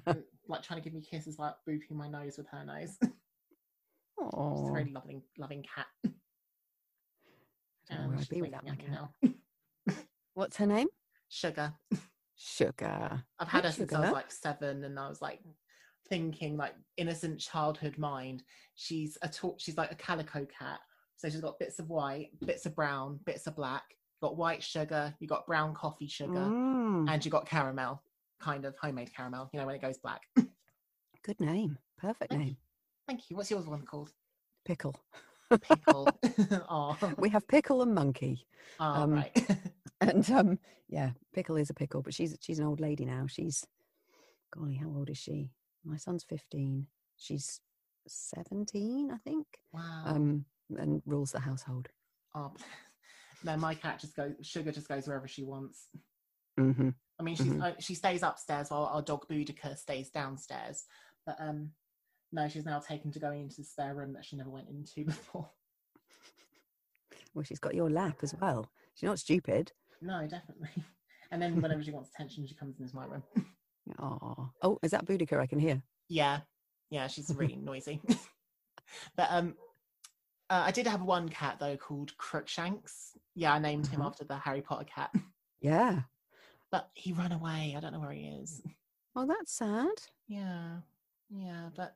[0.06, 2.96] and like trying to give me kisses, like booping my nose with her nose.
[4.18, 5.86] oh She's a very loving, loving cat.
[7.90, 9.96] I And I'd be without my cat.
[10.34, 10.88] What's her name?
[11.28, 11.72] Sugar.
[12.36, 13.24] Sugar.
[13.38, 15.40] I've had Hi, her since I was like seven, and I was like
[16.08, 18.44] thinking, like innocent childhood mind.
[18.74, 19.56] She's a talk.
[19.60, 20.78] She's like a calico cat.
[21.16, 23.82] So she's got bits of white, bits of brown, bits of black.
[23.90, 25.12] You got white sugar.
[25.18, 28.00] You got brown coffee sugar, Mm, and you got caramel,
[28.40, 29.50] kind of homemade caramel.
[29.52, 30.20] You know when it goes black.
[31.24, 31.76] good name.
[31.98, 32.46] Perfect Thank you.
[32.46, 32.56] name.
[33.08, 33.36] Thank you.
[33.36, 34.12] What's yours one called?
[34.64, 34.94] Pickle.
[35.56, 36.08] Pickle.
[36.68, 38.46] oh, We have pickle and monkey.
[38.80, 39.46] oh um, right.
[40.00, 40.58] And um,
[40.88, 43.26] yeah, pickle is a pickle, but she's she's an old lady now.
[43.26, 43.66] She's
[44.54, 45.50] golly, how old is she?
[45.84, 46.86] My son's fifteen.
[47.16, 47.60] She's
[48.06, 49.46] seventeen, I think.
[49.72, 50.02] wow.
[50.06, 50.44] Um,
[50.76, 51.88] and rules the household.
[52.34, 52.52] oh,
[53.42, 54.34] no, my cat just goes.
[54.42, 55.88] Sugar just goes wherever she wants.
[56.56, 57.62] hmm I mean, she's Mhm.
[57.62, 60.84] uh, she stays upstairs while our dog Boudica stays downstairs.
[61.26, 61.72] But um,
[62.32, 65.04] no, she's now taken to going into the spare room that she never went into
[65.06, 65.48] before.
[67.34, 68.70] Well, she's got your lap as well.
[68.94, 69.72] She's not stupid.
[70.02, 70.70] No, definitely.
[71.30, 73.22] And then whenever she wants attention, she comes into my room.
[73.98, 75.38] Oh, oh, is that Boudica?
[75.38, 75.82] I can hear.
[76.08, 76.40] Yeah,
[76.90, 78.00] yeah, she's really noisy.
[79.16, 79.54] but um,
[80.50, 83.12] uh, I did have one cat though called Crookshanks.
[83.34, 84.08] Yeah, I named him Uh-huh.
[84.08, 85.10] after the Harry Potter cat.
[85.60, 86.00] Yeah.
[86.70, 87.74] But he ran away.
[87.76, 88.62] I don't know where he is.
[89.16, 89.88] Oh, that's sad.
[90.28, 90.78] Yeah,
[91.30, 91.94] yeah, but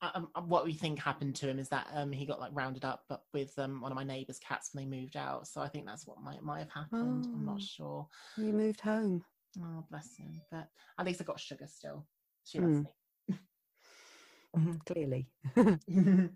[0.00, 2.52] uh, um, uh, what we think happened to him is that um, he got like
[2.54, 5.46] rounded up, but with um, one of my neighbours' cats when they moved out.
[5.48, 7.26] So I think that's what might might have happened.
[7.34, 7.52] I'm Oh.
[7.52, 8.08] not sure.
[8.36, 9.24] You moved home.
[9.60, 10.40] Oh, bless him.
[10.50, 12.06] But at least I got sugar still.
[12.44, 12.84] She loves
[14.86, 15.28] Clearly.
[15.56, 15.78] me.
[15.90, 16.30] Clearly.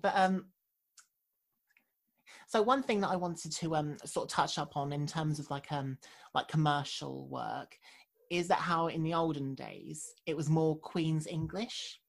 [0.00, 0.46] but um,
[2.46, 5.38] so one thing that I wanted to um sort of touch up on in terms
[5.38, 5.98] of like um
[6.34, 7.76] like commercial work
[8.30, 12.00] is that how in the olden days it was more Queen's English.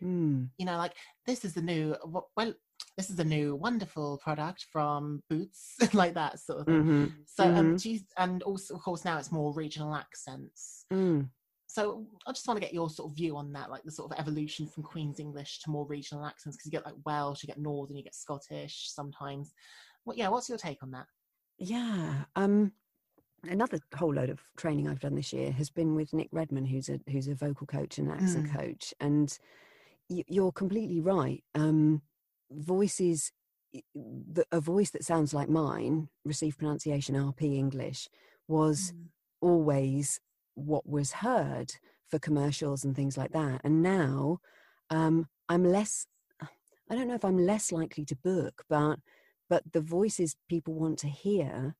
[0.00, 0.44] Hmm.
[0.56, 0.94] you know, like
[1.26, 1.94] this is the new
[2.34, 2.54] well,
[2.96, 6.84] this is a new wonderful product from Boots, like that sort of thing.
[6.84, 7.12] Mhm.
[7.26, 7.82] So, um, Mhm.
[7.82, 10.86] do you, and also, of course, now it's more regional accents.
[10.90, 11.28] Mm.
[11.66, 14.10] So, I just want to get your sort of view on that, like the sort
[14.10, 17.46] of evolution from Queen's English to more regional accents, because you get like Welsh, you
[17.46, 19.52] get Northern, you get Scottish sometimes.
[20.04, 21.06] What, yeah, what's your take on that?
[21.58, 22.24] Yeah.
[22.36, 22.72] Um,
[23.44, 26.88] another whole load of training I've done this year has been with Nick Redman, who's
[26.88, 28.58] a who's a vocal coach and accent Mm.
[28.58, 29.38] coach, and
[30.08, 31.42] you're completely right.
[31.54, 32.02] Um,
[32.50, 33.32] voices,
[34.50, 38.08] a voice that sounds like mine, received pronunciation RP English,
[38.48, 39.08] was Mm.
[39.40, 40.20] always
[40.54, 41.72] what was heard
[42.08, 43.60] for commercials and things like that.
[43.64, 44.38] And now
[44.90, 46.06] um, I'm less,
[46.42, 48.98] I don't know if I'm less likely to book, but
[49.48, 51.74] but the voices people want to hear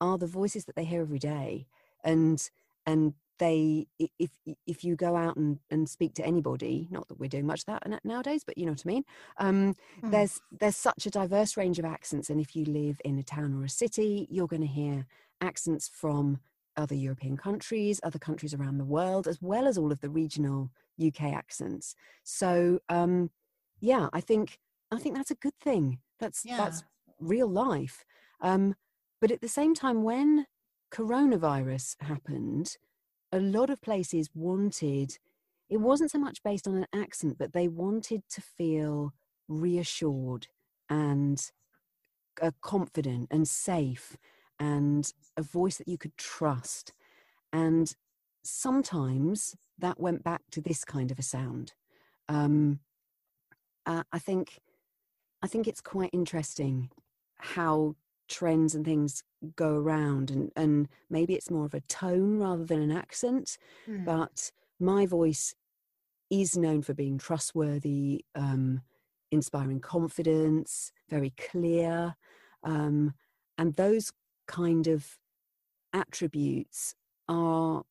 [0.00, 1.66] are the voices that they hear every day.
[2.04, 2.48] And
[2.84, 4.30] and they if
[4.66, 7.66] if you go out and, and speak to anybody, not that we're doing much of
[7.66, 9.04] that nowadays, but you know what I mean.
[9.38, 10.10] Um, Mm.
[10.10, 13.54] there's there's such a diverse range of accents and if you live in a town
[13.54, 15.06] or a city you're going to hear
[15.40, 16.38] accents from
[16.76, 20.70] other European countries, other countries around the world, as well as all of the regional
[21.02, 21.94] UK accents.
[22.22, 23.30] So um,
[23.80, 24.58] yeah, I think
[24.90, 25.98] I think that's a good thing.
[26.18, 26.56] That's Yeah.
[26.56, 26.84] that's
[27.20, 28.04] real life.
[28.40, 28.74] Um,
[29.20, 30.46] but at the same time, when
[30.92, 32.76] coronavirus happened,
[33.32, 35.18] a lot of places wanted.
[35.68, 39.12] It wasn't so much based on an accent, but they wanted to feel
[39.48, 40.46] reassured
[40.88, 41.50] and
[42.40, 44.16] uh, confident and safe
[44.58, 46.92] and a voice that you could trust.
[47.52, 47.94] And
[48.44, 51.74] sometimes that went back to this kind of a sound.
[52.28, 52.80] Um,
[53.84, 54.60] uh, I think,
[55.42, 56.90] I think it's quite interesting
[57.38, 57.96] how
[58.28, 59.22] trends and things
[59.54, 63.58] go around, and and maybe it's more of a tone rather than an accent.
[63.88, 64.04] Mm.
[64.04, 65.54] But my voice
[66.30, 68.80] is known for being trustworthy, um,
[69.30, 72.16] inspiring confidence, very clear,
[72.62, 73.14] um,
[73.58, 74.12] and those
[74.46, 75.18] kind of
[75.92, 76.94] attributes
[77.28, 77.82] are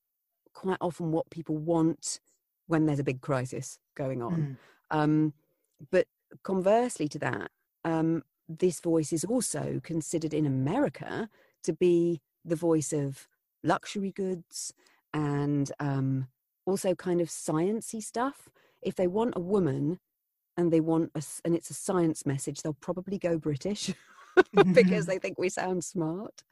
[0.54, 2.20] quite often what people want
[2.68, 4.58] when there's a big crisis going on.
[4.92, 4.98] Mm.
[4.98, 5.34] Um,
[5.92, 6.08] but
[6.44, 7.52] conversely to that,
[7.84, 11.30] um, this voice is also considered in America
[11.64, 13.28] to be the voice of
[13.64, 14.74] luxury goods
[15.14, 16.28] and um,
[16.66, 18.50] also kind of sciencey stuff.
[18.82, 20.00] If they want a woman
[20.58, 23.94] and they want a, s- and it's a science message, they'll probably go British
[24.74, 26.44] because they think we sound smart.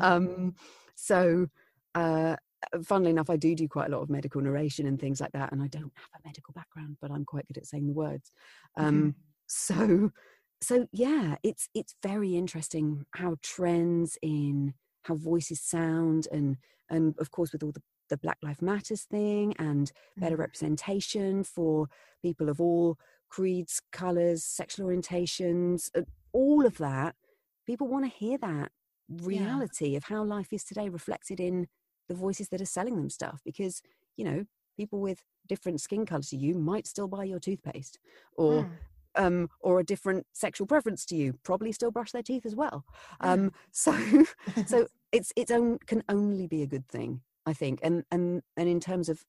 [0.00, 0.54] Um,
[0.94, 1.46] so,
[1.94, 2.36] uh,
[2.84, 5.52] funnily enough, I do do quite a lot of medical narration and things like that,
[5.52, 8.32] and I don't have a medical background, but I'm quite good at saying the words.
[8.76, 9.14] Um,
[9.46, 10.10] so,
[10.60, 16.56] so yeah, it's it's very interesting how trends in how voices sound, and
[16.90, 20.40] and of course with all the the Black Lives Matters thing and better Mm.
[20.40, 21.88] representation for
[22.22, 22.96] people of all
[23.28, 27.14] creeds, colors, sexual orientations, uh, all of that.
[27.66, 28.72] People want to hear that
[29.10, 31.66] reality of how life is today reflected in
[32.08, 33.82] the voices that are selling them stuff because
[34.16, 34.44] you know
[34.76, 37.98] people with different skin color to you might still buy your toothpaste
[38.36, 38.70] or Mm.
[39.18, 42.84] Um or a different sexual preference to you probably still brush their teeth as well.
[43.20, 43.92] Um so
[44.66, 47.80] so it's it's own can only be a good thing i think.
[47.82, 49.24] And and and in terms of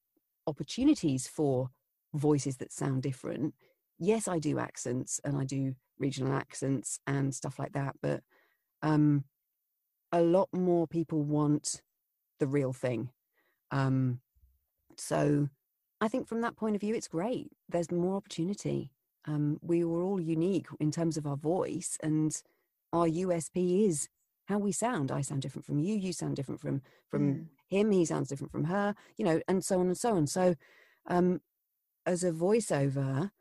[0.48, 1.70] opportunities for
[2.14, 3.54] voices that sound different
[4.00, 8.24] yes i do accents and i do regional accents and stuff like that but
[8.82, 9.26] um
[10.12, 11.84] a lot more people want
[12.40, 13.10] the real thing.
[13.72, 14.22] Um
[14.98, 15.50] so
[16.02, 17.52] i think from that point of view it's great.
[17.70, 18.92] There's more opportunity
[19.30, 22.32] um we were all unique in terms of our voice and
[22.92, 23.56] our usp
[23.88, 24.10] is
[24.48, 25.12] how we sound.
[25.12, 27.46] I sound different from you you sound different from from Mm.
[27.70, 30.26] him he sounds different from her you know and so on and so on.
[30.28, 30.56] So
[31.08, 31.42] um
[32.06, 33.32] as a voiceover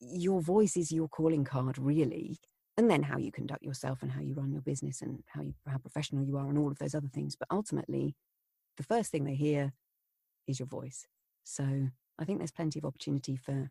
[0.00, 2.38] your voice is your calling card really
[2.76, 5.54] and then how you conduct yourself and how you run your business and how you
[5.66, 7.36] how professional you are and all of those other things.
[7.36, 8.14] But ultimately
[8.78, 9.72] the first thing they hear
[10.46, 11.06] is your voice.
[11.44, 11.64] So
[12.18, 13.70] i think there's plenty of opportunity for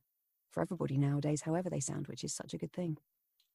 [0.54, 2.98] for everybody nowadays however they sound which is such a good thing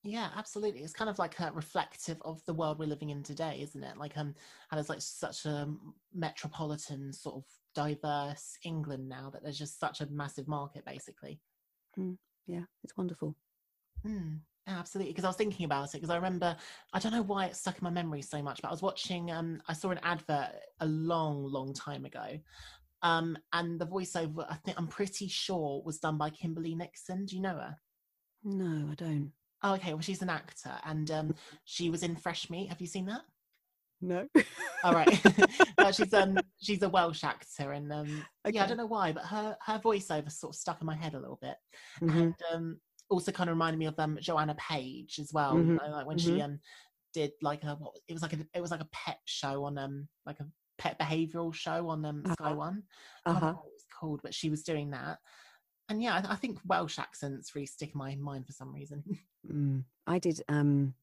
[0.05, 0.83] Yeah, absolutely.
[0.83, 3.97] It's kind of like a reflective of the world we're living in today, isn't it?
[3.97, 5.75] Like um and there's like such a
[6.13, 11.41] metropolitan sort of diverse England now that there's just such a massive market basically.
[12.47, 13.37] yeah it's wonderful
[14.07, 15.13] Mm, absolutely.
[15.13, 16.57] Because I was thinking about it because I remember
[16.93, 19.31] I don't know why it stuck in my memory so much, but I was watching
[19.31, 22.39] um I saw an advert a long, long time ago.
[23.03, 27.27] Um and the voiceover I think I'm pretty sure was done by Kimberley Nixon.
[27.27, 27.77] Do you know her?
[28.45, 29.93] no i don't Oh, okay.
[29.93, 31.35] Well, she's an actor, and um,
[31.65, 32.69] she was in Fresh Meat.
[32.69, 33.23] Have you seen that?
[34.01, 34.25] no
[34.85, 35.09] All right.
[35.81, 39.25] no, she's um, she's a Welsh actor, and um, yeah, I don't know why, but
[39.25, 41.57] her her voiceover sort of stuck in my head a little bit,
[42.01, 42.13] Mhm.
[42.23, 42.81] and um,
[43.11, 45.57] also kind of reminded me of um, Joanna Page as well.
[45.59, 45.75] You Mhm.
[45.75, 46.61] know, like when she um
[47.13, 49.77] did like a what it was like a it was like a pet show on
[49.77, 50.47] um like a
[50.79, 52.55] pet behavioural show on um Sky Uh-huh.
[52.57, 52.83] One.
[53.27, 55.19] I uh-huh what it was called, but she was doing that.
[55.89, 59.05] And yeah, I, I think Welsh accents really stick in my mind for some reason.
[59.51, 59.85] Mm.
[60.07, 60.43] I did.
[60.49, 60.95] Um,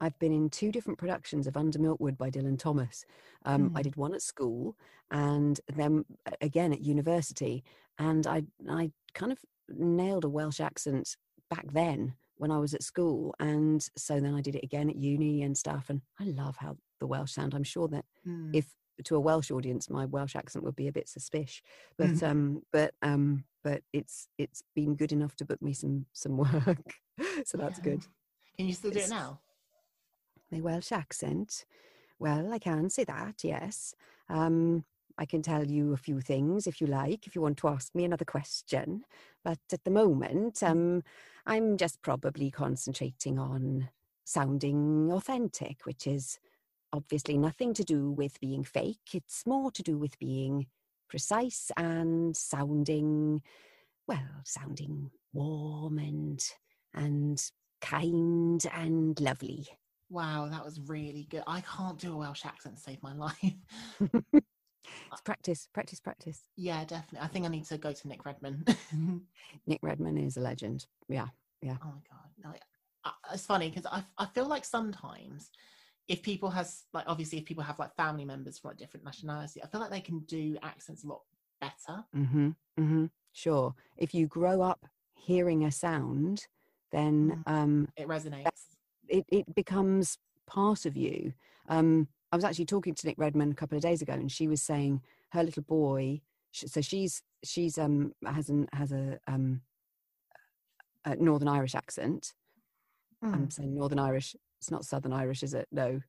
[0.00, 3.04] I've been in two different productions of Under Milkwood by Dylan Thomas.
[3.44, 3.84] Um, I Mm.
[3.84, 4.76] did one at school,
[5.10, 7.62] and then uh, again at university.
[7.98, 11.16] And I, I kind of nailed a Welsh accent
[11.48, 14.96] back then when I was at school, and so then I did it again at
[14.96, 15.88] uni and stuff.
[15.88, 17.54] And I love how the Welsh sound.
[17.54, 18.56] I'm sure that Mm.
[18.56, 18.74] if
[19.04, 21.62] to a Welsh audience, my Welsh accent would be a bit suspicious.
[21.96, 22.22] But Mhm.
[22.22, 26.94] um, but um, but it's it's been good enough to book me some some work,
[27.44, 27.84] so that's Yeah.
[27.84, 28.06] good.
[28.56, 29.40] Can you still do it now?
[30.50, 31.64] My Welsh accent.
[32.18, 33.94] Well, I can say that, yes.
[34.28, 34.84] Um,
[35.18, 37.94] I can tell you a few things if you like, if you want to ask
[37.94, 39.04] me another question.
[39.44, 41.02] But at the moment, um,
[41.46, 43.90] I'm just probably concentrating on
[44.24, 46.38] sounding authentic, which is
[46.96, 49.14] obviously nothing to do with being fake.
[49.14, 50.66] It's more to do with being
[51.08, 53.42] precise and sounding,
[54.08, 56.42] well, sounding warm and
[56.94, 57.42] and
[57.82, 59.66] kind and lovely.
[60.08, 61.42] Wow, that was really good.
[61.46, 63.34] I can't do a Welsh accent to save my life.
[64.32, 66.40] it's practice, practice, practice.
[66.56, 67.26] Yeah, definitely.
[67.26, 68.64] I think I need to go to Nic Redman.
[69.66, 70.86] Nic Redman is a legend.
[71.08, 71.26] Yeah,
[71.60, 71.76] yeah.
[71.82, 72.62] Oh my god, like,
[73.32, 75.50] it's funny because I I feel like sometimes
[76.08, 79.62] if people has like obviously if people have like family members from like different nationality,
[79.62, 81.22] I feel like they can do accents a lot
[81.60, 82.04] better.
[82.16, 82.48] Mm-hmm.
[82.78, 83.06] Mm-hmm.
[83.32, 83.74] Sure.
[83.96, 86.46] If you grow up hearing a sound,
[86.92, 87.52] then mm.
[87.52, 88.46] um, it resonates.
[89.08, 91.32] It it becomes part of you.
[91.68, 94.48] Um, I was actually talking to Nic Redman a couple of days ago, and she
[94.48, 96.20] was saying her little boy.
[96.52, 99.62] So she's she's um has an has a um
[101.04, 102.32] a Northern Irish accent.
[103.24, 103.34] Mm.
[103.34, 105.68] I'm saying Northern Irish it's not Southern Irish, is it?
[105.70, 106.00] No,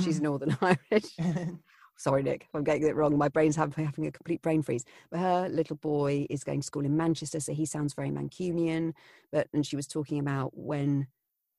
[0.00, 0.22] she's mm.
[0.22, 1.16] Northern Irish.
[1.98, 3.16] Sorry, Nic, I'm getting it wrong.
[3.18, 4.84] My brain's having, having a complete brain freeze.
[5.10, 8.94] But her little boy is going to school in Manchester, so he sounds very Mancunian.
[9.32, 11.08] But and she was talking about when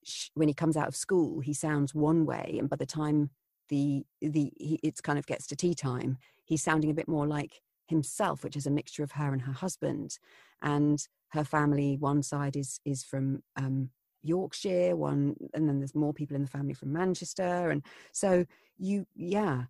[0.04, 3.30] she, when he comes out of school, he sounds one way, and by the time
[3.70, 7.28] the the he, it's kind of gets to tea time, he's sounding a bit more
[7.28, 10.18] like himself, which is a mixture of her and her husband.
[10.64, 13.90] And her family, one side is is from um,
[14.28, 17.70] Yorkshire, one, and then there's more people in the family from Manchester.
[17.70, 18.46] And so
[18.78, 19.64] you, yeah,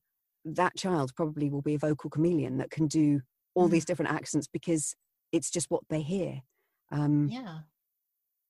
[0.45, 3.21] that child probably will be a vocal chameleon that can do
[3.55, 4.95] all these different accents because
[5.31, 6.41] it's just what they hear.
[6.91, 7.59] Um, yeah.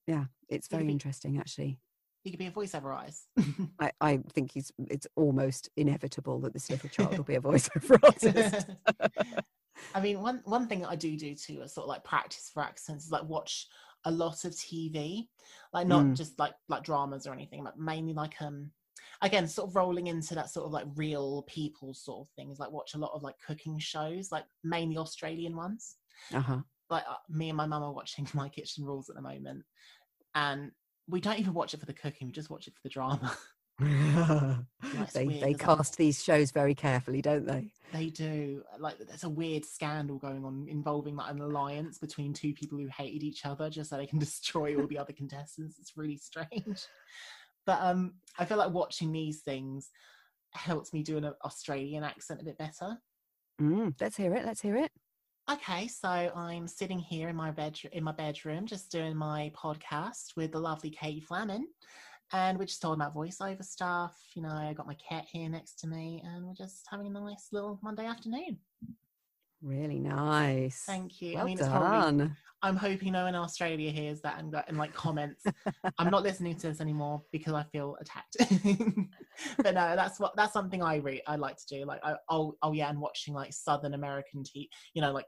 [0.06, 1.80] Yeah, it's very be, interesting actually.
[2.24, 3.28] He could be a voiceover artist.
[3.80, 8.00] I, I think he's it's almost inevitable that this little child will be a voiceover
[8.04, 8.70] artist.
[9.96, 12.50] I mean, one one thing that I do do too is sort of like practice
[12.54, 13.68] for accents is like watch
[14.08, 15.28] a lot of TV,
[15.74, 16.16] like not mm.
[16.16, 18.72] just like like dramas or anything, but mainly like um
[19.22, 22.58] again sort of rolling into that sort of like real people sort of things.
[22.58, 25.98] Like watch a lot of like cooking shows, like mainly Australian ones.
[26.34, 26.60] Uh-huh.
[26.90, 29.64] Like uh, me and my mum are watching My Kitchen Rules at the moment,
[30.34, 30.72] and
[31.08, 33.38] we don't even watch it for the cooking; we just watch it for the drama.
[35.14, 37.70] they they cast these shows very carefully, don't they?
[37.94, 38.64] They do.
[38.80, 42.88] Like there's a weird scandal going on involving like an alliance between two people who
[42.88, 45.78] hated each other just so they can destroy all the other contestants.
[45.80, 46.52] It's really strange.
[47.66, 49.90] But um I feel like watching these things
[50.54, 52.98] helps me do an Australian accent a bit better.
[53.62, 54.46] Mm, let's hear it.
[54.46, 54.90] Let's hear it.
[55.52, 60.38] Okay, so I'm sitting here in my bedroom in my bedroom just doing my podcast
[60.38, 61.64] with the lovely Katie Flamman
[62.34, 64.16] and we're just talking about voiceover stuff.
[64.36, 67.20] You know, I got my cat here next to me, and we're just having a
[67.20, 68.58] nice little Monday afternoon.
[69.62, 70.84] Really nice.
[70.86, 71.34] Thank you.
[71.36, 71.68] Well I mean, done.
[71.68, 72.32] it's probably.
[72.64, 75.44] I'm hoping no one in Australia hears that and, and like comments.
[76.00, 78.38] I'm not listening to this anymore because I feel attacked.
[79.58, 81.86] but no, that's what that's something I re- I like to do.
[81.86, 84.68] Like, I, oh, oh yeah, and watching like Southern American TV.
[84.94, 85.28] You know, like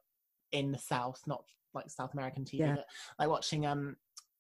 [0.52, 2.76] in the South, not like South American TV, yeah.
[2.76, 2.86] but
[3.20, 3.96] like watching um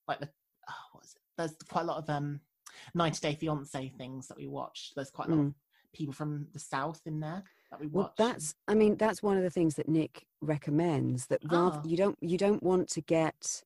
[0.07, 0.29] like the
[0.69, 1.21] oh, what is it?
[1.37, 2.41] There's quite a lot of um
[2.93, 4.95] 90 Day Fiance things that we watched.
[4.95, 5.47] There's quite a lot mm.
[5.47, 5.53] of
[5.93, 8.11] people from the south in there that we watch.
[8.17, 11.87] Well, that's I mean that's one of the things that Nic recommends that rather oh.
[11.87, 13.63] you don't you don't want to get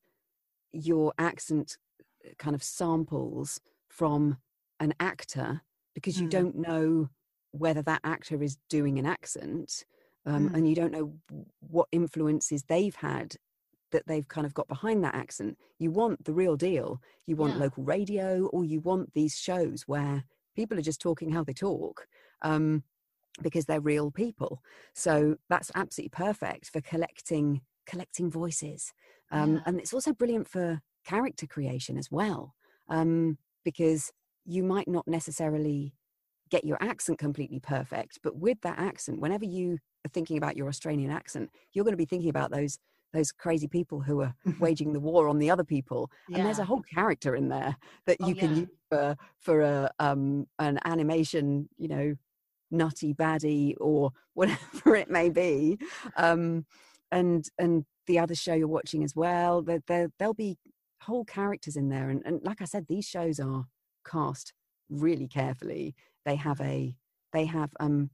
[0.72, 1.78] your accent
[2.24, 4.38] uh, kind of samples from
[4.80, 5.62] an actor
[5.94, 6.30] because you mm.
[6.30, 7.08] don't know
[7.52, 9.84] whether that actor is doing an accent
[10.26, 10.54] um, mm.
[10.54, 11.14] and you don't know
[11.60, 13.36] what influences they've had
[13.94, 15.56] that they've kind of got behind that accent.
[15.78, 17.00] You want the real deal.
[17.26, 17.60] You want yeah.
[17.60, 22.06] local radio, or you want these shows where people are just talking how they talk.
[22.42, 22.84] Um,
[23.42, 24.62] because they're real people.
[24.94, 28.92] So that's absolutely perfect for collecting collecting voices.
[29.32, 29.60] Um, yeah.
[29.66, 32.54] And it's also brilliant for character creation as well,
[32.88, 34.12] um, because
[34.44, 35.94] you might not necessarily
[36.50, 40.68] get your accent completely perfect, but with that accent, whenever you are thinking about your
[40.68, 42.78] Australian accent, you're going to be thinking about those
[43.14, 46.38] those crazy people who are waging the war on the other people yeah.
[46.38, 47.76] and there's a whole character in there
[48.06, 48.60] that oh, you oh, can yeah.
[48.60, 52.14] use for for a um an animation you know
[52.70, 55.78] nutty baddie or whatever it may be
[56.16, 56.66] um
[57.10, 60.58] and and the other show you're watching as well there, there there'll be
[61.02, 63.64] whole characters in there and, and like i said these shows are
[64.06, 64.52] cast
[64.90, 65.94] really carefully
[66.26, 66.94] they have a
[67.32, 68.10] they have um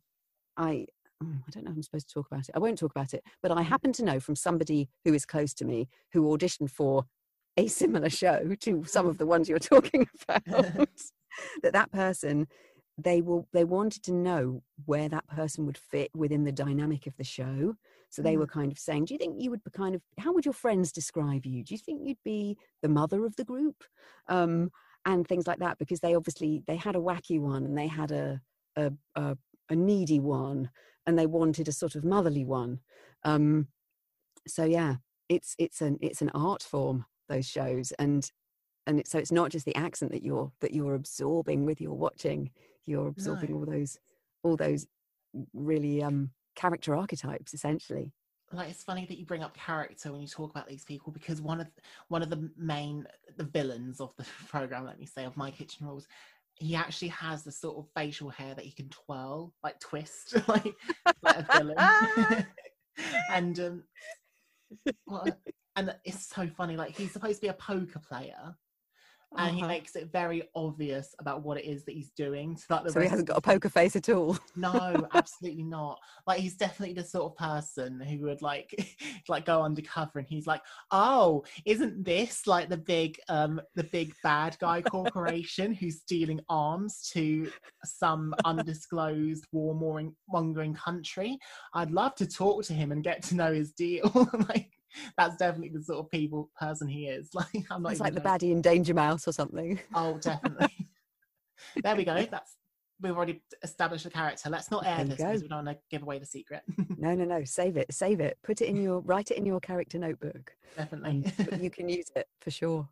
[0.56, 0.86] i
[1.22, 2.54] I don't know if I'm supposed to talk about it.
[2.54, 3.22] I won't talk about it.
[3.42, 3.66] But I mm.
[3.66, 7.04] happen to know from somebody who is close to me who auditioned for
[7.56, 10.44] a similar show to some of the ones you're talking about,
[11.62, 12.46] that that person
[13.02, 17.16] they will they wanted to know where that person would fit within the dynamic of
[17.16, 17.74] the show
[18.10, 18.40] so they mm.
[18.40, 20.54] were kind of saying do you think you would be kind of how would your
[20.54, 23.84] friends describe you do you think you'd be the mother of the group
[24.28, 24.70] um,
[25.06, 28.10] and things like that because they obviously they had a wacky one and they had
[28.10, 28.40] a
[28.76, 29.36] a, a,
[29.70, 30.70] a needy one
[31.06, 32.80] and they wanted a sort of motherly one.
[33.24, 33.68] Um,
[34.46, 34.96] so yeah,
[35.30, 38.30] it's it's an it's an art form those shows and
[38.86, 41.94] and it, so it's not just the accent that you're that you're absorbing with your
[41.94, 42.50] watching
[42.84, 43.58] you're absorbing no.
[43.58, 43.98] all those
[44.42, 44.86] all those
[45.54, 48.12] really um character archetypes essentially
[48.52, 51.40] like it's funny that you bring up character when you talk about these people because
[51.40, 51.68] one of
[52.08, 55.86] one of the main the villains of the program let me say of my kitchen
[55.86, 56.08] rules
[56.60, 60.74] he actually has the sort of facial hair that he can twirl like twist like,
[61.22, 62.46] like a villain.
[63.30, 63.84] And um
[65.06, 65.26] well,
[65.76, 68.54] and it's so funny like he's supposed to be a poker player
[69.38, 69.56] and uh-huh.
[69.56, 72.56] he makes it very obvious about what it is that he's doing.
[72.56, 74.36] So, that so he hasn't got a poker face at all.
[74.56, 76.00] no, absolutely not.
[76.26, 78.74] Like he's definitely the sort of person who would like
[79.28, 84.14] like go undercover and he's like, oh, isn't this like the big um the big
[84.24, 87.50] bad guy corporation who's stealing arms to
[87.84, 89.74] some undisclosed war
[90.28, 91.38] mongering country?
[91.72, 94.10] I'd love to talk to him and get to know his deal.
[94.48, 94.70] like
[95.16, 97.30] that's definitely the sort of people person he is.
[97.34, 97.92] Like I'm not.
[97.92, 99.78] It's like the baddie in Danger Mouse or something.
[99.94, 100.88] Oh, definitely.
[101.82, 102.26] there we go.
[102.30, 102.56] That's
[103.00, 104.50] we've already established the character.
[104.50, 106.62] Let's not air this because we don't want to give away the secret.
[106.98, 107.44] no, no, no.
[107.44, 107.92] Save it.
[107.92, 108.36] Save it.
[108.42, 109.00] Put it in your.
[109.00, 110.52] Write it in your character notebook.
[110.76, 111.24] Definitely.
[111.60, 112.88] you can use it for sure.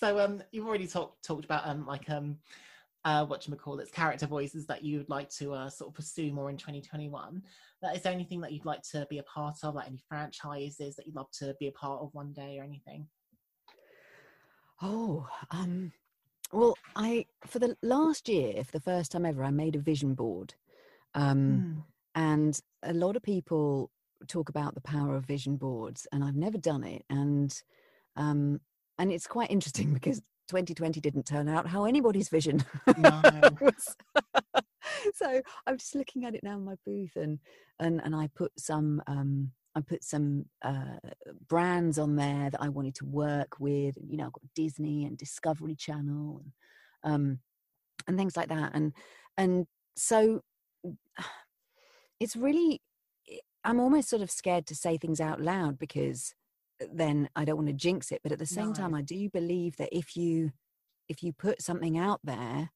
[0.00, 2.36] so um, you've already talked talked about um like um
[3.04, 5.94] uh, what you call it, character voices that you would like to uh, sort of
[5.94, 7.42] pursue more in 2021.
[7.94, 11.06] Is there anything that you'd like to be a part of, like any franchises that
[11.06, 13.06] you'd love to be a part of one day or anything?
[14.80, 15.92] Oh, um,
[16.52, 20.14] well, I for the last year, for the first time ever, I made a vision
[20.14, 20.54] board,
[21.14, 21.84] um, mm.
[22.14, 23.90] and a lot of people
[24.28, 27.62] talk about the power of vision boards, and I've never done it, and
[28.16, 28.60] um,
[28.98, 32.64] and it's quite interesting because 2020 didn't turn out how anybody's vision
[32.98, 33.22] no.
[35.14, 37.38] so I'm just looking at it now in my booth, and
[37.78, 40.98] and and I put some um, I put some uh,
[41.48, 43.96] brands on there that I wanted to work with.
[44.00, 47.38] You know, I've got Disney and Discovery Channel and um,
[48.06, 48.92] and things like that, and
[49.36, 49.66] and
[49.96, 50.42] so
[52.20, 52.80] it's really
[53.64, 56.34] I'm almost sort of scared to say things out loud because
[56.92, 58.20] then I don't want to jinx it.
[58.22, 58.74] But at the same no.
[58.74, 60.52] time, I do believe that if you
[61.08, 62.70] if you put something out there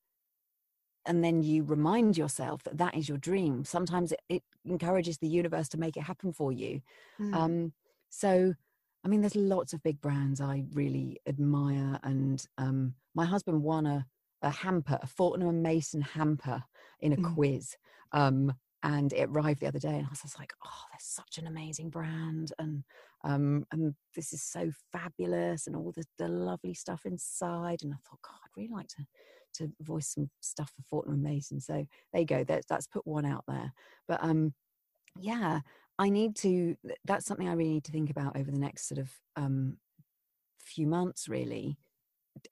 [1.07, 5.29] and then you remind yourself that that is your dream, sometimes it, it encourages the
[5.29, 6.83] universe to make it happen for you.
[7.19, 7.35] Mm.
[7.35, 7.73] Um,
[8.11, 8.55] so,
[9.05, 13.87] I mean, there's lots of big brands I really admire, and um, my husband won
[13.87, 14.07] a
[14.43, 16.63] a hamper, a Fortnum and Mason hamper
[17.01, 17.35] in a mm.
[17.35, 17.77] quiz.
[18.13, 21.39] Um, and it arrived the other day and I was just like, oh, they're such
[21.39, 22.85] an amazing brand and
[23.25, 27.97] um and this is so fabulous and all the, the lovely stuff inside and I
[28.09, 29.07] thought, God, I'd really like to
[29.55, 31.61] to voice some stuff for Fortnum Mason.
[31.61, 32.45] So there you go.
[32.45, 33.73] That's that's put one out there.
[34.07, 34.55] But um
[35.19, 35.61] yeah,
[35.99, 39.01] I need to that's something I really need to think about over the next sort
[39.01, 39.79] of um
[40.61, 41.79] few months really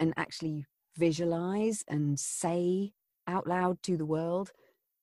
[0.01, 0.67] and actually
[0.97, 2.93] visualize and say
[3.29, 4.53] out loud to the world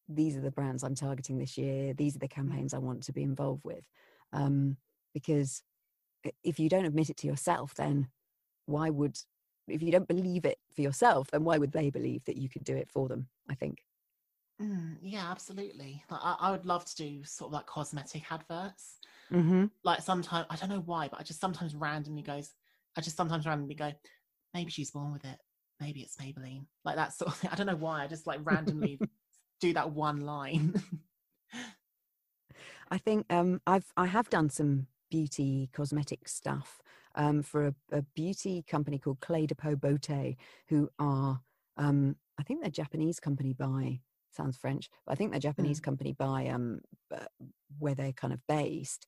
[0.09, 1.93] these are the brands I'm targeting this year.
[1.93, 2.35] These are the mm.
[2.35, 3.85] campaigns I want to be involved with.
[4.31, 4.77] Um,
[5.13, 5.63] because
[6.43, 8.07] if you don't admit it to yourself, then
[8.65, 9.17] why would,
[9.67, 12.63] if you don't believe it for yourself, then why would they believe that you could
[12.63, 13.27] do it for them?
[13.49, 13.79] I think.
[14.61, 16.03] Mm, yeah, absolutely.
[16.09, 18.99] Like, I, I, would love to do sort of like cosmetic adverts.
[19.31, 19.65] Mm-hmm.
[19.83, 22.53] Like sometimes, I don't know why, but I just sometimes randomly goes,
[22.95, 23.91] I just sometimes randomly go,
[24.53, 25.37] maybe she's born with it.
[25.79, 26.65] Maybe it's Maybelline.
[26.85, 27.49] Like that sort of thing.
[27.51, 28.03] I don't know why.
[28.03, 28.99] I just like randomly
[29.59, 30.81] do that one line.
[32.91, 36.81] I think um, I've I have done some beauty cosmetic stuff
[37.15, 40.35] um, for a, a, beauty company called Clé de Peau Beauté,
[40.67, 41.41] who are
[41.77, 43.99] um, I think they're Japanese company by
[44.31, 45.83] sounds French, but I think they're Japanese mm.
[45.83, 46.81] company by um,
[47.79, 49.05] where they're kind of based.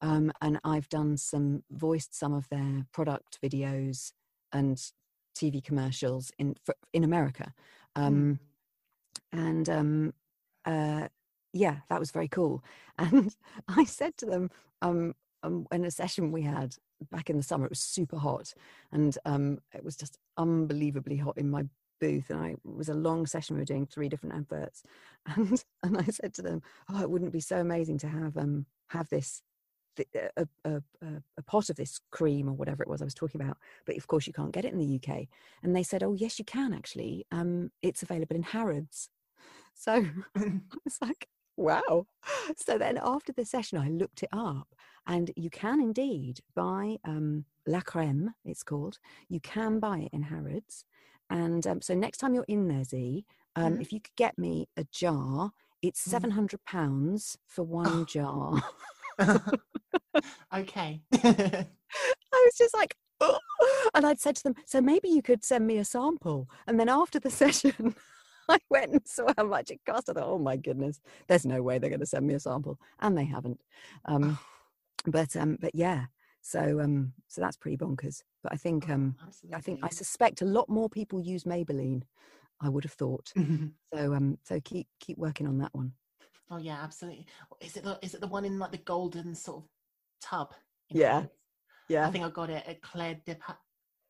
[0.00, 4.12] Um, and I've done some voiced some of their product videos
[4.52, 4.78] and
[5.36, 7.52] TV commercials in for, in America.
[7.94, 8.38] Um, mm
[9.38, 10.14] and um,
[10.64, 11.08] uh,
[11.52, 12.62] yeah, that was very cool.
[12.98, 13.34] And
[13.68, 16.74] I said to them um, um, in a session we had
[17.10, 18.54] back in the summer, it was super hot,
[18.90, 21.64] and um, it was just unbelievably hot in my
[22.00, 24.82] booth and I it was a long session we were doing three different adverts
[25.34, 28.66] and and I said to them oh it wouldn't be so amazing to have um
[28.88, 29.42] have this
[30.14, 33.56] a, a, a, pot of this cream or whatever it was I was talking about
[33.86, 35.26] but of course you can't get it in the UK
[35.62, 37.26] and they said oh yes you can actually.
[37.32, 39.08] Um it's available in Harrods
[39.74, 39.92] so
[40.36, 42.06] I was like, wow.
[42.56, 44.74] So then after the session, I looked it up,
[45.06, 48.98] and you can indeed buy um, La Creme, it's called.
[49.28, 50.84] You can buy it in Harrods.
[51.30, 53.24] And um, so next time you're in there, Z,
[53.56, 53.80] Um, Mhm.
[53.80, 56.10] If you could get me a jar, it's Mhm.
[56.10, 58.04] seven hundred pounds for one Oh.
[58.04, 58.62] jar.
[60.52, 61.02] okay.
[61.12, 63.38] I was just like, "Oh,"
[63.94, 66.48] and I'd said to them, so maybe you could send me a sample.
[66.66, 67.94] And then after the session,
[68.48, 70.08] I went and saw how much it cost.
[70.08, 72.78] I thought, oh my goodness, there's no way they're going to send me a sample,
[73.00, 73.60] and they haven't.
[74.04, 74.38] Um,
[75.06, 76.06] but um, but yeah,
[76.40, 78.22] so um, so that's pretty bonkers.
[78.42, 79.16] But I think um,
[79.54, 82.02] I think I suspect a lot more people use Maybelline.
[82.60, 83.32] I would have thought.
[83.94, 85.92] So um, so keep keep working on that one.
[86.50, 87.26] oh yeah, absolutely.
[87.60, 89.68] Is it the is it the one in like the golden sort of
[90.20, 90.52] tub?
[90.90, 91.24] Yeah?
[91.88, 93.36] Yeah, I think I got it at Claire de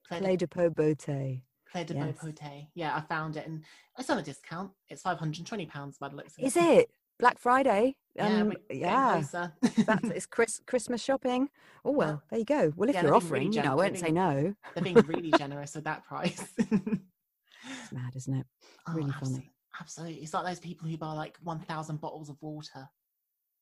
[0.06, 1.42] Claire Play de, de Peau Beauté.
[1.84, 2.16] Claire de yes.
[2.18, 2.66] Beaupote.
[2.74, 3.62] Yeah, I found it and
[3.98, 4.70] it's on a discount.
[4.88, 6.62] It's five hundred and twenty pounds by the looks of Is it.
[6.62, 7.96] it Black Friday?
[8.14, 9.22] Yeah, Um, we're yeah.
[9.32, 11.48] That's it's Chris, Christmas shopping.
[11.84, 12.72] Oh well, there you go.
[12.76, 14.54] Well, if yeah, you're they're really offering, you know, I won't say no.
[14.74, 16.42] They're being really generous with that price.
[16.58, 18.46] It's mad, isn't it?
[18.88, 19.52] Oh, Really abso- funny.
[19.80, 20.22] Absolutely.
[20.22, 22.88] It's like those people who buy like 1,000 bottles of water.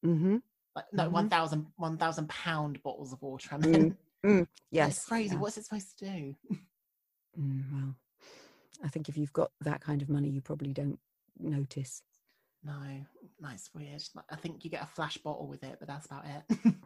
[0.05, 0.37] Mm-hmm.
[0.77, 1.13] Like, no, Mhm.
[1.13, 3.49] 1,000 1,000 pound bottles of water.
[3.53, 4.47] I mean, mm, yes.
[4.71, 5.35] Yes, it's crazy.
[5.35, 5.41] yeah.
[5.41, 6.35] What's it supposed to do?
[7.41, 7.95] Mm, well,
[8.83, 10.99] I think if you've got that kind of money, you probably don't
[11.39, 12.03] notice.
[12.63, 12.81] No,
[13.53, 14.03] it's weird.
[14.31, 16.59] I think you get a flash bottle with it, but that's about it.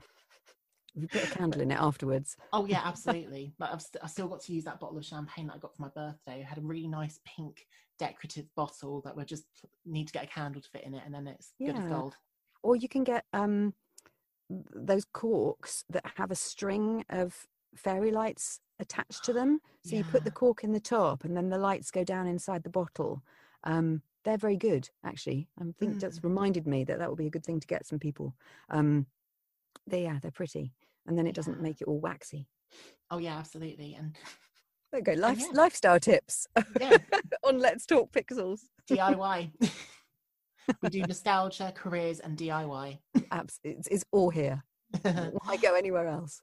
[0.94, 2.36] You put a candle in it afterwards.
[2.52, 3.52] oh, yeah, absolutely.
[3.58, 5.76] But I've, st- I've still got to use that bottle of champagne that I got
[5.76, 6.40] for my birthday.
[6.40, 7.66] It had a really nice pink
[8.00, 9.44] decorative bottle that we just
[9.86, 11.88] need to get a candle to fit in it, and then it's good as Yeah.
[11.90, 12.16] gold.
[12.64, 13.74] Or you can get um,
[14.74, 19.60] those corks that have a string of fairy lights attached to them.
[19.84, 22.62] So you put the cork in the top, and then the lights go down inside
[22.62, 23.22] the bottle.
[23.64, 25.48] Um, they're very good, actually.
[25.58, 26.24] I think that's Mm.
[26.24, 28.34] reminded me that that would be a good thing to get some people.
[28.68, 29.06] Um,
[29.86, 30.74] they, yeah, they're pretty,
[31.06, 31.62] and then it doesn't Yeah.
[31.62, 32.48] make it all waxy.
[33.10, 33.94] Oh, yeah, absolutely.
[33.94, 34.16] And
[34.92, 35.12] There you go.
[35.14, 35.46] Life, yeah.
[35.52, 36.46] Lifestyle tips
[36.80, 36.96] yeah,
[37.44, 38.60] on Let's Talk Pixels.
[38.90, 39.50] DIY.
[40.82, 42.98] we do nostalgia, careers, and DIY.
[43.30, 44.62] Abs- it's, it's all here.
[45.02, 46.42] Why go anywhere else?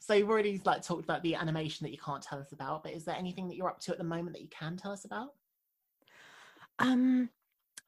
[0.00, 2.92] So you've already like talked about the animation that you can't tell us about, but
[2.92, 5.04] is there anything that you're up to at the moment that you can tell us
[5.04, 5.34] about?
[6.78, 7.30] Um,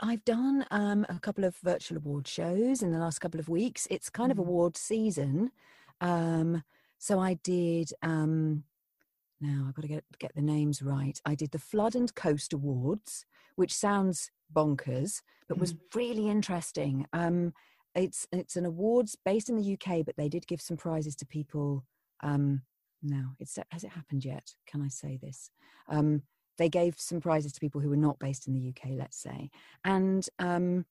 [0.00, 3.86] I've done um, a couple of virtual award shows in the last couple of weeks.
[3.90, 4.42] It's kind of Mhm.
[4.42, 5.50] award season.
[6.00, 6.62] Um,
[6.98, 7.92] so I did.
[8.02, 8.64] Um,
[9.40, 11.20] now I've got to get get the names right.
[11.24, 13.24] I did the Flood and Coast Awards,
[13.56, 17.06] which sounds bonkers, but was really interesting.
[17.12, 17.54] Um,
[17.94, 21.26] it's it's an awards based in the UK, but they did give some prizes to
[21.26, 21.84] people.
[22.22, 22.62] Um,
[23.02, 24.54] no, it's has it happened yet?
[24.66, 25.50] Can I say this?
[25.88, 26.22] Um,
[26.58, 29.50] they gave some prizes to people who were not based in the UK, let's say,
[29.84, 30.84] and um,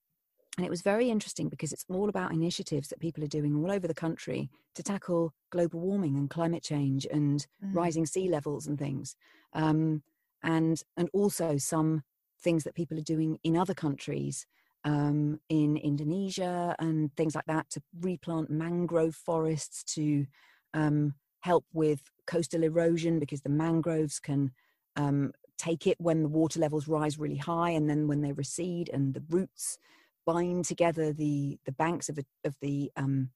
[0.57, 3.71] and it was very interesting because it's all about initiatives that people are doing all
[3.71, 7.73] over the country to tackle global warming and climate change and Mm.
[7.75, 9.15] rising sea levels and things,
[9.53, 10.03] um,
[10.43, 12.03] and and also some
[12.39, 14.45] things that people are doing in other countries.
[14.83, 20.25] Um, in Indonesia and things like that to replant mangrove forests to
[20.73, 24.51] um, help with coastal erosion because the mangroves can
[24.95, 28.89] um, take it when the water levels rise really high and then when they recede
[28.93, 29.77] and the roots
[30.25, 33.29] bind together the the banks of, a, of the um,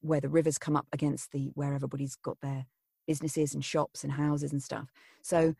[0.00, 2.66] where the rivers come up against the where everybody's got their
[3.06, 4.90] businesses and shops and houses and stuff.
[5.22, 5.54] So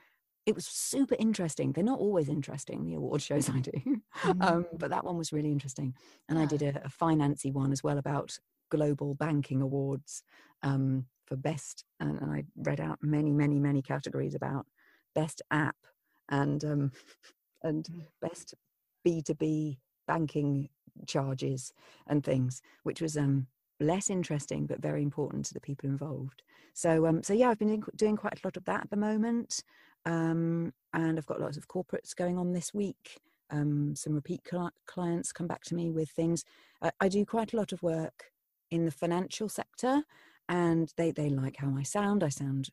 [0.47, 1.73] it was super interesting.
[1.73, 3.73] They're not always interesting the award shows i do
[4.25, 4.41] Mhm.
[4.41, 5.95] um, but that one was really interesting.
[6.29, 8.39] And i did a, a financy one as well about
[8.71, 10.23] global banking awards
[10.63, 14.67] um, for best and, and i read out many many many categories about
[15.15, 15.77] best app
[16.29, 16.93] and um,
[17.63, 18.07] and Mm.
[18.21, 18.55] best
[19.05, 20.69] b2b banking
[21.07, 21.73] charges
[22.07, 23.47] and things which was um,
[23.81, 26.43] less interesting but very important to the people involved.
[26.75, 29.63] So um, so yeah i've been doing quite a lot of that at the moment
[30.07, 33.21] um, and i've got lots of corporates going on this week.
[33.51, 36.45] Um, some repeat cli- clients come back to me with things.
[36.83, 38.33] I, I do quite a lot of work
[38.71, 40.03] in the financial sector
[40.49, 42.25] and they, they like how i sound.
[42.25, 42.71] I sound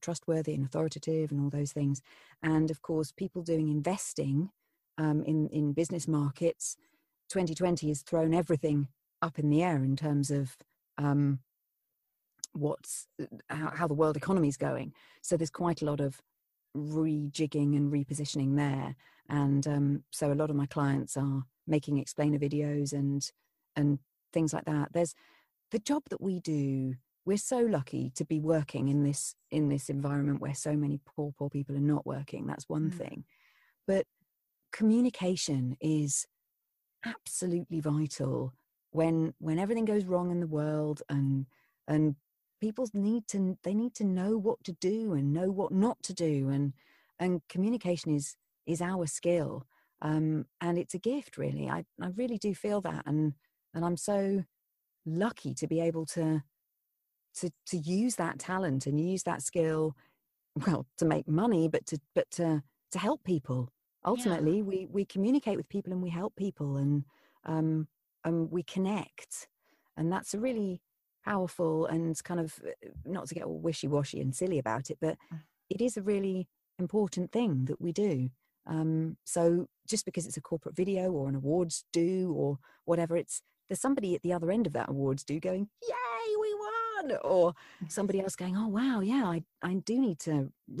[0.00, 2.02] trustworthy and authoritative and all those things.
[2.42, 4.50] And of course people doing investing
[4.98, 6.76] um, in in business markets
[7.28, 8.88] 2020 has thrown everything
[9.22, 10.56] up in the air in terms of
[10.98, 11.40] um,
[12.52, 13.08] what's
[13.48, 14.92] how, how the world economy is going.
[15.22, 16.20] So there's quite a lot of
[16.76, 18.94] rejigging and repositioning there.
[19.28, 23.28] And um, so a lot of my clients are making explainer videos and
[23.74, 23.98] and
[24.32, 24.92] things like that.
[24.92, 25.14] There's
[25.70, 26.94] the job that we do
[27.26, 31.32] we're so lucky to be working in this in this environment where so many poor
[31.36, 32.46] poor people are not working.
[32.46, 32.94] That's one Mm.
[32.94, 33.24] thing.
[33.86, 34.06] But
[34.72, 36.26] communication is
[37.04, 38.54] absolutely vital
[38.90, 41.46] when when everything goes wrong in the world and
[41.88, 42.14] and
[42.60, 46.14] people need to they need to know what to do and know what not to
[46.14, 46.72] do and
[47.18, 48.36] and communication is
[48.66, 49.66] is our skill
[50.02, 53.34] um, and it's a gift really I, I really do feel that and
[53.74, 54.44] and i'm so
[55.06, 56.42] lucky to be able to
[57.36, 59.94] to to use that talent and use that skill
[60.66, 63.70] well to make money but to but to to help people
[64.04, 64.62] ultimately Yeah.
[64.62, 67.04] we we communicate with people and we help people and
[67.44, 67.88] um
[68.24, 69.48] and we connect
[69.96, 70.80] and that's a really
[71.30, 75.16] powerful and kind of uh, not to get all wishy-washy and silly about it but
[75.32, 75.40] Mm.
[75.74, 76.38] it is a really
[76.78, 78.30] important thing that we do.
[78.74, 78.92] Um
[79.34, 79.42] so
[79.92, 82.50] just because it's a corporate video or an awards do or
[82.90, 83.36] whatever it's
[83.68, 87.18] there's somebody at the other end of that awards do going yay we won!
[87.32, 87.54] or
[87.88, 89.38] somebody else going oh wow yeah i
[89.70, 90.34] i do need to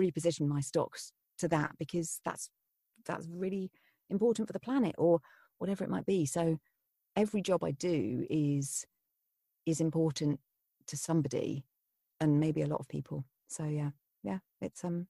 [0.04, 2.44] reposition my stocks to that because that's
[3.08, 3.70] that's really
[4.10, 5.20] important for the planet or
[5.58, 6.26] whatever it might be.
[6.26, 6.42] So
[7.22, 8.84] every job i do is
[9.66, 10.40] is important
[10.86, 11.64] to somebody
[12.20, 13.90] and maybe a lot of people so yeah
[14.22, 15.06] yeah it's um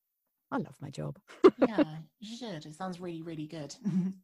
[0.51, 1.19] i love my job
[1.57, 2.67] yeah, you should.
[2.67, 3.75] It sounds really, really good.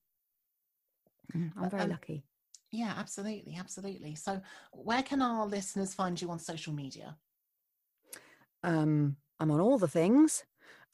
[1.57, 2.25] i'm very um, lucky
[2.73, 4.15] yeah, absolutely, absolutely.
[4.15, 4.41] So,
[4.73, 7.17] where can our listeners find you on social media?
[8.63, 10.45] um i'm on all the things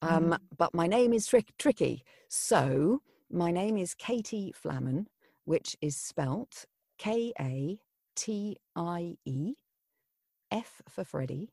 [0.03, 0.39] um Mhm.
[0.57, 5.07] but my name is trick tricky so my name is katie flamman
[5.45, 6.67] which is spelt
[8.19, 9.55] k-a-t-i-e E,
[10.51, 11.51] f for freddy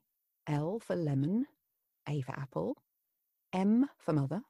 [0.48, 1.46] l for lemon
[2.08, 2.76] a for apple
[3.52, 4.40] m for mother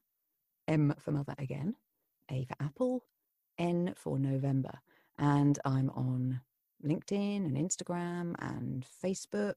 [0.68, 1.74] m for mother again
[2.30, 3.04] a for apple
[3.58, 4.78] n for november.
[5.18, 6.40] And i'm on
[6.84, 9.54] linkedin and instagram and facebook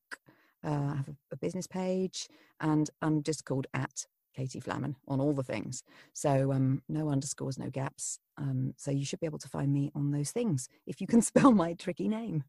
[0.65, 2.27] uh, I have a, a business page,
[2.59, 4.05] and I'm just called at
[4.39, 5.83] Katie Flamman on all the things.
[6.13, 8.19] So um, no underscores, no gaps.
[8.37, 11.21] Um, so you should be able to find me on those things if you can
[11.31, 12.45] spell my tricky name.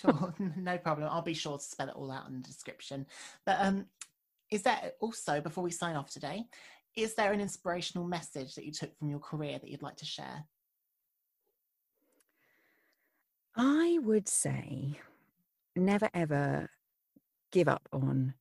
[0.00, 1.10] Sure, no problem.
[1.12, 3.04] I'll be sure to spell it all out in the description.
[3.44, 3.84] But um,
[4.50, 6.44] is there also, before we sign off today,
[6.96, 10.06] is there an inspirational message that you took from your career that you'd like to
[10.06, 10.46] share?
[13.54, 14.98] I would say
[15.76, 16.70] never ever
[17.52, 18.32] give up on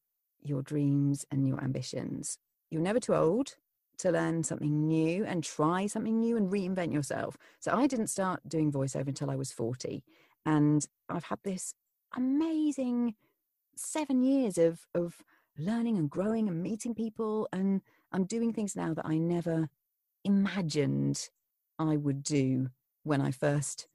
[0.42, 2.38] your dreams and your ambitions.
[2.74, 3.56] You're never too old
[4.00, 7.38] to learn something new and try something new and reinvent yourself.
[7.60, 10.04] So I didn't start doing voiceover until I was 40.
[10.48, 11.76] And I've had this
[12.18, 13.14] amazing
[13.76, 15.18] seven years of, of
[15.58, 17.48] learning and growing and meeting people.
[17.54, 19.70] And I'm doing things now that I never
[20.24, 21.30] imagined
[21.78, 22.70] I would do
[23.04, 23.88] when I first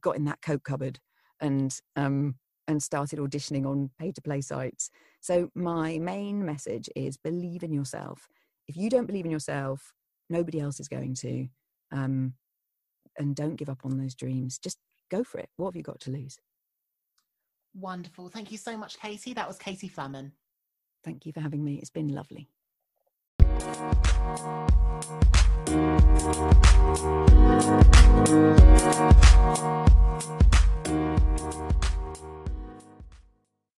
[0.00, 0.98] got in that coat cupboard
[1.40, 2.36] and um,
[2.68, 4.90] and started auditioning on pay to play sites.
[5.26, 8.28] So, my main message is believe in yourself.
[8.68, 9.92] If you don't believe in yourself,
[10.30, 11.48] nobody else is going to.
[11.90, 12.34] Um,
[13.18, 14.56] and don't give up on those dreams.
[14.56, 14.78] Just
[15.10, 15.48] go for it.
[15.56, 16.38] What have you got to lose?
[17.74, 18.28] Wonderful.
[18.28, 19.34] Thank you so much, Katie.
[19.34, 20.30] That was Katie Flamman.
[21.02, 21.74] Thank you for having me.
[21.74, 22.48] It's been lovely.